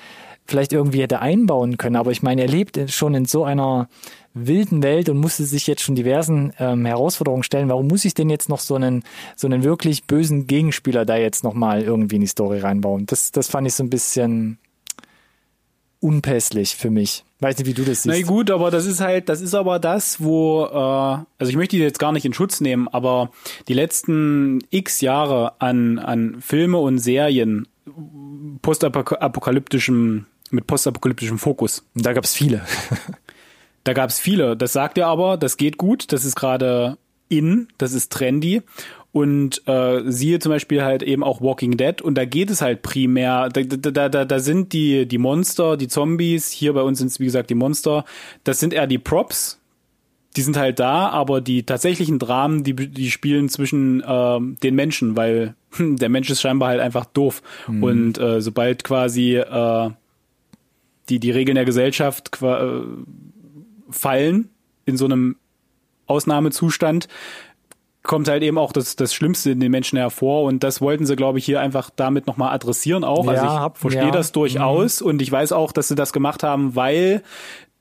[0.44, 3.88] vielleicht irgendwie hätte einbauen können, aber ich meine, er lebt schon in so einer
[4.34, 7.68] wilden Welt und musste sich jetzt schon diversen ähm, Herausforderungen stellen.
[7.68, 9.02] Warum muss ich denn jetzt noch so einen,
[9.36, 13.06] so einen wirklich bösen Gegenspieler da jetzt nochmal irgendwie in die Story reinbauen?
[13.06, 14.58] Das, das fand ich so ein bisschen
[16.00, 17.24] unpässlich für mich.
[17.40, 18.20] Weiß nicht, wie du das siehst.
[18.20, 21.76] Na gut, aber das ist halt, das ist aber das, wo, äh, also ich möchte
[21.76, 23.30] die jetzt gar nicht in Schutz nehmen, aber
[23.68, 27.66] die letzten x Jahre an, an Filme und Serien
[28.62, 31.84] postapokalyptischem, mit postapokalyptischem Fokus.
[31.94, 32.62] Da gab es viele.
[33.84, 34.56] Da gab es viele.
[34.56, 38.62] Das sagt er aber, das geht gut, das ist gerade in, das ist trendy.
[39.12, 42.82] Und äh, siehe zum Beispiel halt eben auch Walking Dead und da geht es halt
[42.82, 47.08] primär, da, da, da, da sind die, die Monster, die Zombies, hier bei uns sind
[47.08, 48.04] es wie gesagt die Monster,
[48.44, 49.60] das sind eher die Props,
[50.36, 55.16] die sind halt da, aber die tatsächlichen Dramen, die, die spielen zwischen äh, den Menschen,
[55.16, 57.42] weil der Mensch ist scheinbar halt einfach doof.
[57.66, 57.82] Mhm.
[57.82, 59.90] Und äh, sobald quasi äh,
[61.08, 62.82] die, die Regeln der Gesellschaft äh,
[63.90, 64.50] fallen
[64.84, 65.36] in so einem
[66.06, 67.08] Ausnahmezustand,
[68.02, 71.16] kommt halt eben auch das, das Schlimmste in den Menschen hervor und das wollten sie,
[71.16, 73.26] glaube ich, hier einfach damit nochmal adressieren auch.
[73.26, 74.10] Also ja, also ich verstehe ja.
[74.10, 75.06] das durchaus mhm.
[75.06, 77.22] und ich weiß auch, dass sie das gemacht haben, weil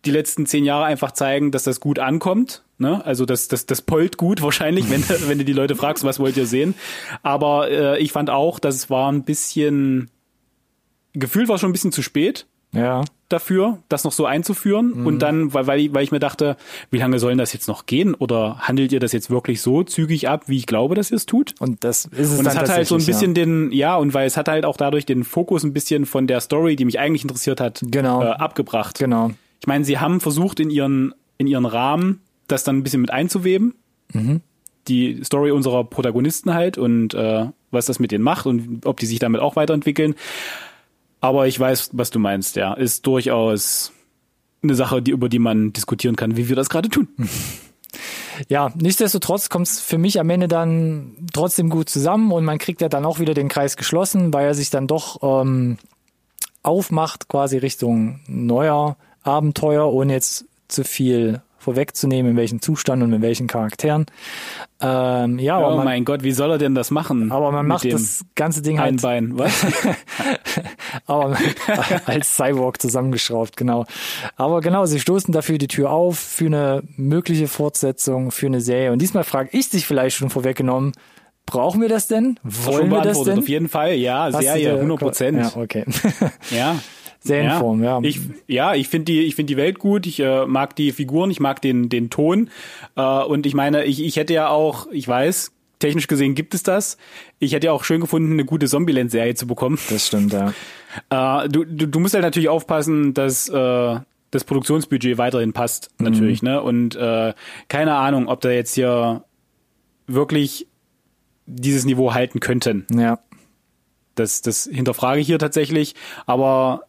[0.05, 2.63] die letzten zehn Jahre einfach zeigen, dass das gut ankommt.
[2.77, 3.03] Ne?
[3.05, 6.37] Also das, das, das pollt gut wahrscheinlich, wenn, wenn du die Leute fragst, was wollt
[6.37, 6.75] ihr sehen.
[7.23, 10.09] Aber äh, ich fand auch, dass es war ein bisschen,
[11.13, 13.03] gefühlt war schon ein bisschen zu spät ja.
[13.29, 14.99] dafür, das noch so einzuführen.
[14.99, 15.07] Mhm.
[15.07, 16.57] Und dann, weil, weil, ich, weil ich mir dachte,
[16.91, 18.13] wie lange sollen das jetzt noch gehen?
[18.13, 21.25] Oder handelt ihr das jetzt wirklich so zügig ab, wie ich glaube, dass ihr es
[21.25, 21.55] tut?
[21.59, 23.45] Und das ist es Und es hat halt so ein bisschen ja.
[23.45, 26.41] den, ja, und weil es hat halt auch dadurch den Fokus ein bisschen von der
[26.41, 28.21] Story, die mich eigentlich interessiert hat, genau.
[28.21, 28.99] äh, abgebracht.
[28.99, 29.31] Genau.
[29.59, 33.11] Ich meine, sie haben versucht in ihren, in ihren Rahmen das dann ein bisschen mit
[33.11, 33.75] einzuweben.
[34.13, 34.41] Mhm.
[34.87, 39.05] Die Story unserer Protagonisten halt und äh, was das mit denen macht und ob die
[39.05, 40.15] sich damit auch weiterentwickeln.
[41.21, 42.73] Aber ich weiß, was du meinst, ja.
[42.73, 43.91] Ist durchaus
[44.63, 47.07] eine Sache, die, über die man diskutieren kann, wie wir das gerade tun.
[48.47, 52.79] Ja, nichtsdestotrotz kommt es für mich am Ende dann trotzdem gut zusammen und man kriegt
[52.79, 55.77] ja dann auch wieder den Kreis geschlossen, weil er sich dann doch ähm,
[56.63, 63.21] aufmacht, quasi Richtung neuer Abenteuer, ohne jetzt zu viel vorwegzunehmen, in welchem Zustand und mit
[63.21, 64.05] welchen Charakteren.
[64.81, 67.31] Ähm, ja, oh man, mein Gott, wie soll er denn das machen?
[67.31, 68.93] Aber man macht das ganze Ding halt.
[68.93, 69.65] Ein Bein, was?
[71.05, 71.37] aber
[72.05, 73.85] als Cyborg zusammengeschraubt, genau.
[74.37, 78.91] Aber genau, sie stoßen dafür die Tür auf für eine mögliche Fortsetzung, für eine Serie.
[78.91, 80.93] Und diesmal frage ich dich vielleicht schon vorweggenommen,
[81.49, 82.39] Brauchen wir das denn?
[82.43, 83.39] Wollen wir das denn?
[83.39, 85.37] Auf jeden Fall, ja, Serie, 100 Prozent.
[85.39, 85.83] Ja, okay.
[86.51, 86.75] ja.
[87.21, 87.99] Serienform, ja.
[87.99, 88.07] ja.
[88.07, 90.07] Ich, ja, ich finde die, ich finde die Welt gut.
[90.07, 92.49] Ich äh, mag die Figuren, ich mag den, den Ton.
[92.95, 96.63] Äh, und ich meine, ich, ich hätte ja auch, ich weiß, technisch gesehen gibt es
[96.63, 96.97] das.
[97.39, 99.79] Ich hätte ja auch schön gefunden, eine gute Zombieland-Serie zu bekommen.
[99.89, 100.53] Das stimmt, ja.
[101.11, 103.99] Äh, du, du, du musst halt natürlich aufpassen, dass äh,
[104.31, 106.05] das Produktionsbudget weiterhin passt, mhm.
[106.05, 106.49] natürlich, mhm.
[106.49, 106.61] ne?
[106.63, 107.35] Und äh,
[107.67, 109.23] keine Ahnung, ob da jetzt hier
[110.07, 110.67] wirklich
[111.45, 112.87] dieses Niveau halten könnten.
[112.91, 113.19] Ja.
[114.15, 115.93] Das, das hinterfrage ich hier tatsächlich,
[116.25, 116.85] aber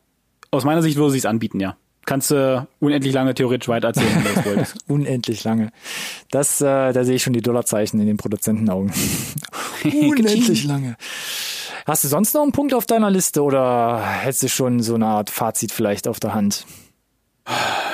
[0.50, 1.76] aus meiner Sicht würde sich anbieten, ja.
[2.06, 4.76] Kannst du äh, unendlich lange theoretisch weiter erzählen, wenn du das wolltest.
[4.88, 5.70] unendlich lange.
[6.30, 8.92] Das, äh, da sehe ich schon die Dollarzeichen in den Produzentenaugen.
[9.84, 10.96] unendlich lange.
[11.86, 15.06] Hast du sonst noch einen Punkt auf deiner Liste oder hättest du schon so eine
[15.06, 16.66] Art Fazit vielleicht auf der Hand?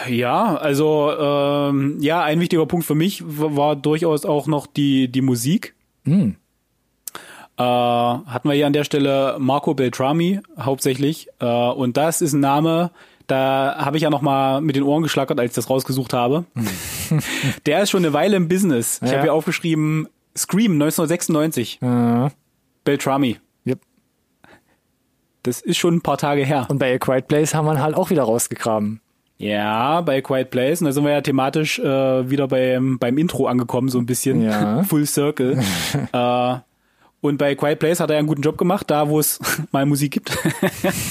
[0.09, 5.23] Ja, also ähm, ja, ein wichtiger Punkt für mich war durchaus auch noch die die
[5.23, 5.75] Musik.
[6.05, 6.37] Hm.
[7.59, 11.29] Äh, hatten wir hier an der Stelle Marco Beltrami hauptsächlich.
[11.41, 12.91] Äh, und das ist ein Name,
[13.27, 16.45] da habe ich ja noch mal mit den Ohren geschlackert, als ich das rausgesucht habe.
[17.67, 19.01] der ist schon eine Weile im Business.
[19.03, 19.15] Ich ja.
[19.15, 21.81] habe hier aufgeschrieben Scream 1996.
[21.81, 22.31] Mhm.
[22.85, 23.39] Beltrami.
[23.67, 23.81] Yep.
[25.43, 26.67] Das ist schon ein paar Tage her.
[26.69, 29.01] Und bei A Quiet Place haben wir halt auch wieder rausgegraben.
[29.39, 30.81] Ja, bei Quiet Place.
[30.81, 34.43] Und da sind wir ja thematisch äh, wieder beim, beim Intro angekommen, so ein bisschen.
[34.43, 34.83] Ja.
[34.85, 35.59] Full Circle.
[36.13, 36.55] äh,
[37.21, 39.41] und bei Quiet Place hat er einen guten Job gemacht, da wo es
[39.73, 40.37] mal Musik gibt.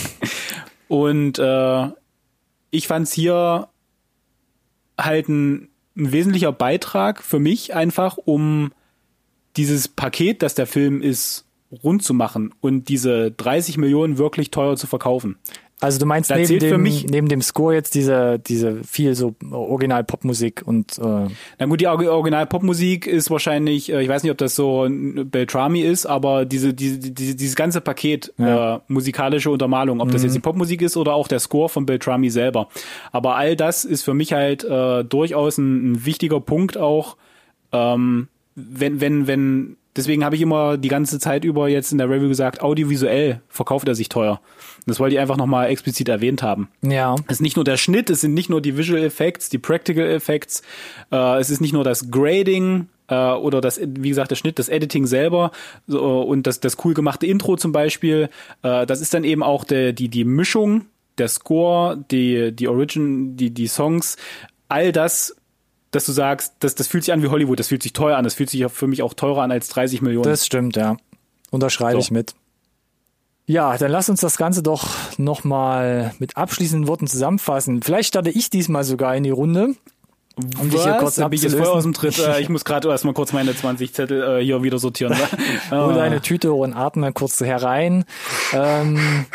[0.87, 1.87] und äh,
[2.71, 3.67] ich fand es hier
[4.97, 8.71] halt ein, ein wesentlicher Beitrag für mich einfach, um
[9.58, 11.45] dieses Paket, das der Film ist,
[11.83, 15.37] rund zu machen und diese 30 Millionen wirklich teuer zu verkaufen.
[15.86, 19.36] Also du meinst Da neben dem, mich- neben dem Score jetzt diese, diese viel so
[19.52, 21.02] Original-Popmusik und äh,
[21.60, 25.81] Na gut, die Or- Original-Popmusik ist wahrscheinlich, äh, ich weiß nicht, ob das so Beltrami
[25.81, 28.75] ist, aber diese, diese, diese dieses ganze Paket Ja.
[28.75, 32.29] äh, musikalische Untermalung, ob das jetzt die Popmusik ist oder auch der Score von Beltrami
[32.29, 32.67] selber.
[33.12, 37.17] Aber all das ist für mich halt äh, durchaus ein, ein wichtiger Punkt auch,
[37.71, 42.10] ähm, wenn, wenn, wenn, deswegen habe ich immer die ganze Zeit über jetzt in der
[42.10, 44.41] Review gesagt, audiovisuell verkauft er sich teuer.
[44.77, 46.69] Und das wollte ich einfach nochmal explizit erwähnt haben.
[46.81, 47.15] ja.
[47.27, 50.06] Es ist nicht nur der Schnitt, es sind nicht nur die Visual Effects, die Practical
[50.06, 50.62] Effects,
[51.12, 54.69] äh, es ist nicht nur das Grading äh, oder das, wie gesagt, der Schnitt, das
[54.69, 55.52] Editing selber
[55.87, 58.29] so, und das, das cool gemachte Intro zum Beispiel.
[58.63, 60.85] Äh, das ist dann eben auch der, die, die Mischung,
[61.17, 64.17] der Score, die, die Origin, die, die Songs,
[64.67, 65.35] all das,
[65.96, 68.23] dass du sagst, das, das fühlt sich an wie Hollywood, das fühlt sich teuer an,
[68.23, 70.23] das fühlt sich für mich auch teurer an als 30 Millionen.
[70.29, 70.98] Das stimmt, ja.
[71.52, 72.00] Unterschreibe So.
[72.00, 72.33] ich mit.
[73.48, 74.87] Ja, dann lass uns das Ganze doch
[75.17, 77.81] nochmal mit abschließenden Worten zusammenfassen.
[77.83, 79.75] Vielleicht starte ich diesmal sogar in die Runde.
[80.60, 81.00] Um dich hier Was?
[81.00, 82.17] kurz da bin ich jetzt voll aus dem Tritt.
[82.27, 85.13] Äh, ich muss gerade erstmal kurz meine 20 Zettel äh, hier wieder sortieren.
[85.13, 85.27] Ne?
[85.71, 85.96] Hol Ah.
[85.96, 88.04] deine Tüte und atme kurz herein.
[88.52, 89.00] Ähm,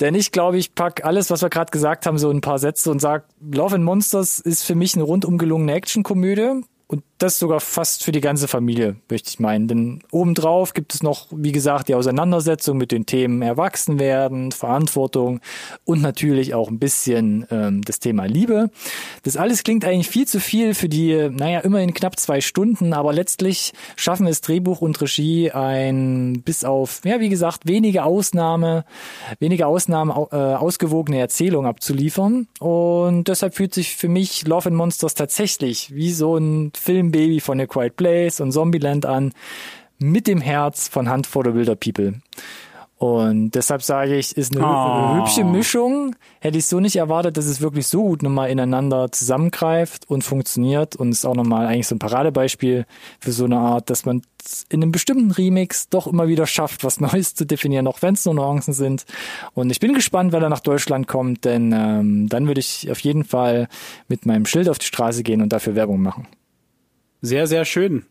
[0.00, 2.58] denn ich glaube, ich pack alles, was wir gerade gesagt haben, so in ein paar
[2.58, 6.62] Sätze und sag, Love and Monsters ist für mich eine rundum gelungene Actionkomödie.
[6.86, 9.68] Und das sogar fast für die ganze Familie, möchte ich meinen.
[9.68, 15.40] Denn obendrauf gibt es noch, wie gesagt, die Auseinandersetzung mit den Themen Erwachsenwerden, Verantwortung
[15.84, 18.70] und natürlich auch ein bisschen ähm, das Thema Liebe.
[19.24, 23.12] Das alles klingt eigentlich viel zu viel für die, naja, immerhin knapp zwei Stunden, aber
[23.12, 28.84] letztlich schaffen es Drehbuch und Regie ein bis auf, ja, wie gesagt, wenige Ausnahme,
[29.40, 32.46] wenige Ausnahmen au- äh, ausgewogene Erzählung abzuliefern.
[32.60, 36.70] Und deshalb fühlt sich für mich Love and Monsters tatsächlich wie so ein
[37.12, 39.32] Filmbaby von A Quiet Place und Zombieland an,
[39.98, 42.14] mit dem Herz von Hand for the Wilder People.
[42.98, 45.20] Und deshalb sage ich, ist eine hü- Oh.
[45.20, 46.16] hübsche Mischung.
[46.40, 50.96] Hätte ich so nicht erwartet, dass es wirklich so gut nochmal ineinander zusammengreift und funktioniert.
[50.96, 52.86] Und ist auch nochmal eigentlich so ein Paradebeispiel
[53.20, 54.22] für so eine Art, dass man
[54.68, 58.24] in einem bestimmten Remix doch immer wieder schafft, was Neues zu definieren, auch wenn es
[58.24, 59.04] nur Nuancen sind.
[59.54, 62.98] Und ich bin gespannt, wenn er nach Deutschland kommt, denn ähm, dann würde ich auf
[62.98, 63.68] jeden Fall
[64.08, 66.26] mit meinem Schild auf die Straße gehen und dafür Werbung machen.
[67.20, 68.04] Sehr, sehr schön.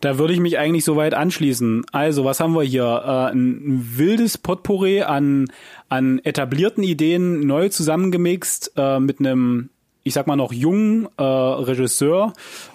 [0.00, 1.86] Da würde ich mich eigentlich soweit anschließen.
[1.92, 2.84] Also, was haben wir hier?
[2.84, 5.46] Äh, ein, wildes Potpourri an,
[5.88, 9.70] an etablierten Ideen, neu zusammengemixt äh, mit einem,
[10.02, 12.32] ich sag mal noch jungen äh, Regisseur,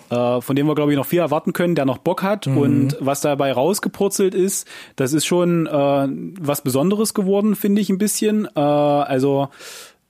[0.09, 2.47] äh, von dem wir, glaube ich, noch viel erwarten können, der noch Bock hat.
[2.47, 6.07] Und was dabei rausgepurzelt ist, das ist schon äh,
[6.39, 8.47] was Besonderes geworden, finde ich ein bisschen.
[8.55, 9.49] Äh, also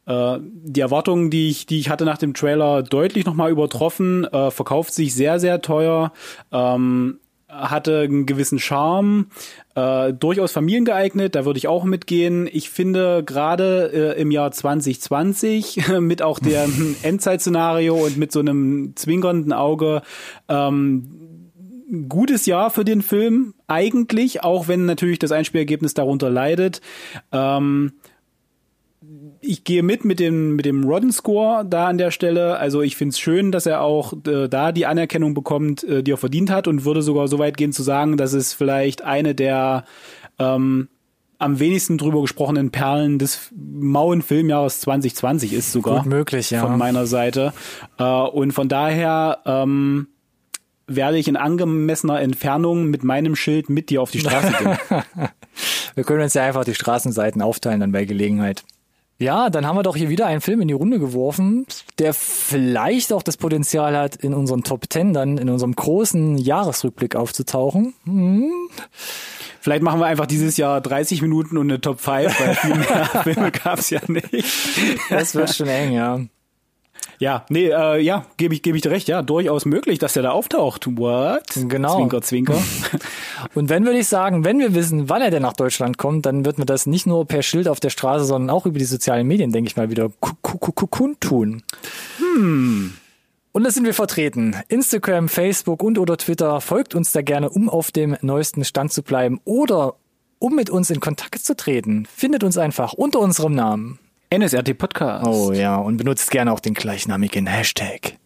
[0.08, 4.52] äh, die Erwartungen, die ich, die ich hatte nach dem Trailer, deutlich nochmal übertroffen, äh,
[4.52, 6.14] verkauft sich sehr, sehr teuer,
[6.52, 9.28] ähm, hatte einen gewissen Charme,
[9.76, 12.50] äh, durchaus familiengeeignet, da würde ich auch mitgehen.
[12.52, 18.94] Ich finde gerade äh, im Jahr 2020 mit auch dem Endzeitszenario und mit so einem
[18.96, 20.02] zwinkernden Auge
[20.50, 21.44] ähm,
[22.10, 26.82] gutes Jahr für den Film, eigentlich, auch wenn natürlich das Einspielergebnis darunter leidet.
[27.32, 27.94] Ähm,
[29.42, 32.58] ich gehe mit mit dem mit dem Rodden Score da an der Stelle.
[32.58, 36.12] Also ich finde es schön, dass er auch äh, da die Anerkennung bekommt, äh, die
[36.12, 39.36] er verdient hat und würde sogar so weit gehen zu sagen, dass es vielleicht eine
[39.36, 39.86] der
[40.40, 40.90] ähm,
[41.40, 46.62] am wenigsten drüber gesprochenen Perlen des mauen Filmjahres 2020 ist sogar Gut möglich, ja.
[46.62, 47.54] von meiner Seite.
[47.98, 50.08] Äh, und von daher ähm,
[50.88, 54.78] werde ich in angemessener Entfernung mit meinem Schild mit dir auf die Straße gehen.
[55.96, 58.64] Wir können uns ja einfach die Straßenseiten aufteilen dann bei Gelegenheit.
[59.20, 61.66] Ja, dann haben wir doch hier wieder einen Film in die Runde geworfen,
[61.98, 67.16] der vielleicht auch das Potenzial hat, in unseren Top Ten dann in unserem großen Jahresrückblick
[67.16, 67.96] aufzutauchen.
[68.04, 68.52] Hm.
[69.60, 73.06] Vielleicht machen wir einfach dieses Jahr 30 Minuten und eine Top 5, weil viel mehr
[73.24, 74.46] Filme gab's ja nicht.
[75.10, 76.20] Das wird schon eng, ja.
[77.20, 80.24] Ja, nee, äh, ja, gebe ich, gebe ich dir recht, ja, durchaus möglich, dass der
[80.24, 80.86] da auftaucht.
[80.98, 81.44] What?
[81.68, 81.96] Genau.
[81.98, 82.62] Zwinker, zwinker.
[83.56, 86.46] Und wenn würde ich sagen, wenn wir wissen, wann er denn nach Deutschland kommt, dann
[86.46, 89.26] wird man das nicht nur per Schild auf der Straße, sondern auch über die sozialen
[89.28, 91.64] Medien, denke ich mal, wieder ku- ku- ku- ku- kundtun.
[92.20, 92.94] Hm.
[93.52, 94.56] Und da sind wir vertreten.
[94.68, 96.62] Instagram, Facebook und oder Twitter.
[96.62, 99.96] Folgt uns da gerne, um auf dem neuesten Stand zu bleiben oder
[100.38, 102.06] um mit uns in Kontakt zu treten.
[102.16, 103.98] Findet uns einfach unter unserem Namen.
[104.30, 105.26] NSRT Podcast.
[105.26, 108.18] Oh ja, und benutzt gerne auch den gleichnamigen Hashtag.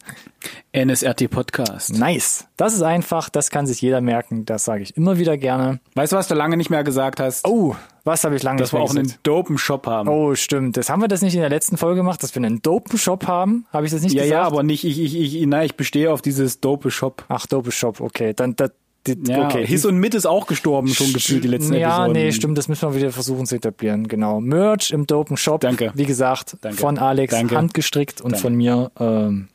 [0.74, 1.93] NSRT Podcast.
[1.93, 2.47] Nice.
[2.58, 5.80] Das ist einfach, das kann sich jeder merken, das sage ich immer wieder gerne.
[5.93, 7.47] Weißt du, was du lange nicht mehr gesagt hast?
[7.47, 9.28] Oh, was habe ich lange dass nicht wir mehr auch einen gesagt?
[9.28, 10.10] dopen Shop haben.
[10.10, 10.76] Oh, stimmt.
[10.76, 13.28] Das haben wir das nicht in der letzten Folge gemacht, dass wir einen dopen Shop
[13.28, 13.68] haben?
[13.72, 14.41] Habe ich das nicht ja, gesagt?
[14.41, 17.26] ja, aber nicht, ich, ich, ich, nein, ich bestehe auf dieses dope Shop.
[17.28, 18.34] Ach, dope Shop, okay.
[18.34, 18.72] Dann, das,
[19.08, 22.24] Die, Ja, okay, His und Mit ist auch gestorben, schon gefühlt die letzten ja, Episoden.
[22.24, 24.39] nee, stimmt, das müssen wir wieder versuchen zu etablieren, genau.
[24.39, 25.91] Merch im Dopen Shop, Danke.
[25.95, 26.78] wie gesagt, Danke.
[26.78, 27.58] von Alex Danke.
[27.58, 28.41] handgestrickt und Danke.
[28.41, 29.47] von mir ähm,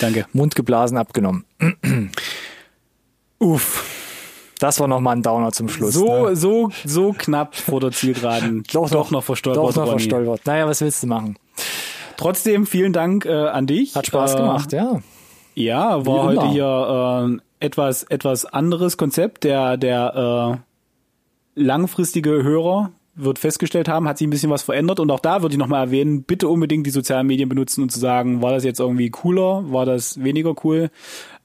[0.00, 0.26] Danke.
[0.32, 1.44] mundgeblasen abgenommen.
[3.38, 3.84] Uff.
[4.58, 5.94] Das war nochmal ein Downer zum Schluss.
[5.94, 6.36] So, ne?
[6.36, 8.62] so, so knapp vor der Zielgeraden.
[8.72, 9.62] doch, noch verstolpert.
[9.62, 9.92] Doch noch Ronny.
[10.00, 10.42] verstolpert.
[10.46, 11.36] Naja, was willst du machen?
[12.16, 13.96] Trotzdem vielen Dank äh, an dich.
[13.96, 15.00] Hat Spaß äh, gemacht, ja.
[15.54, 19.44] Ja, war heute hier äh, etwas, etwas anderes Konzept.
[19.44, 20.60] Der, der
[21.56, 25.00] äh, langfristige Hörer wird festgestellt haben, hat sich ein bisschen was verändert.
[25.00, 28.00] Und auch da würde ich nochmal erwähnen, bitte unbedingt die sozialen Medien benutzen und zu
[28.00, 30.90] sagen, war das jetzt irgendwie cooler, war das weniger cool.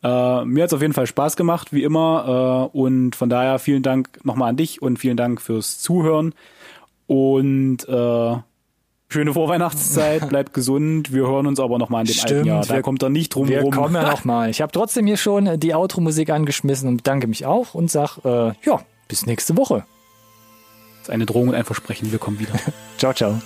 [0.03, 2.69] Äh, mir hat es auf jeden Fall Spaß gemacht, wie immer.
[2.73, 6.33] Äh, und von daher vielen Dank nochmal an dich und vielen Dank fürs Zuhören.
[7.07, 8.35] Und äh,
[9.09, 11.11] schöne Vorweihnachtszeit, bleibt gesund.
[11.11, 12.63] Wir hören uns aber nochmal an dem alten Stimmt, Jahr.
[12.65, 13.71] Da wir- kommt er nicht drum Wir rum.
[13.71, 14.49] kommen ja nochmal.
[14.51, 18.51] Ich habe trotzdem hier schon die Outro-Musik angeschmissen und bedanke mich auch und sag, äh,
[18.63, 19.83] ja, bis nächste Woche.
[20.99, 22.11] Das ist eine Drohung und ein Versprechen.
[22.11, 22.53] Wir kommen wieder.
[22.97, 23.39] Ciao, ciao.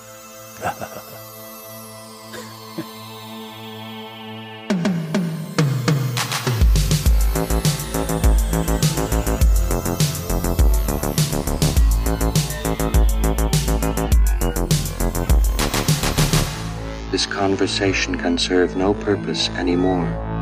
[17.54, 20.33] Conversation can serve no purpose anymore.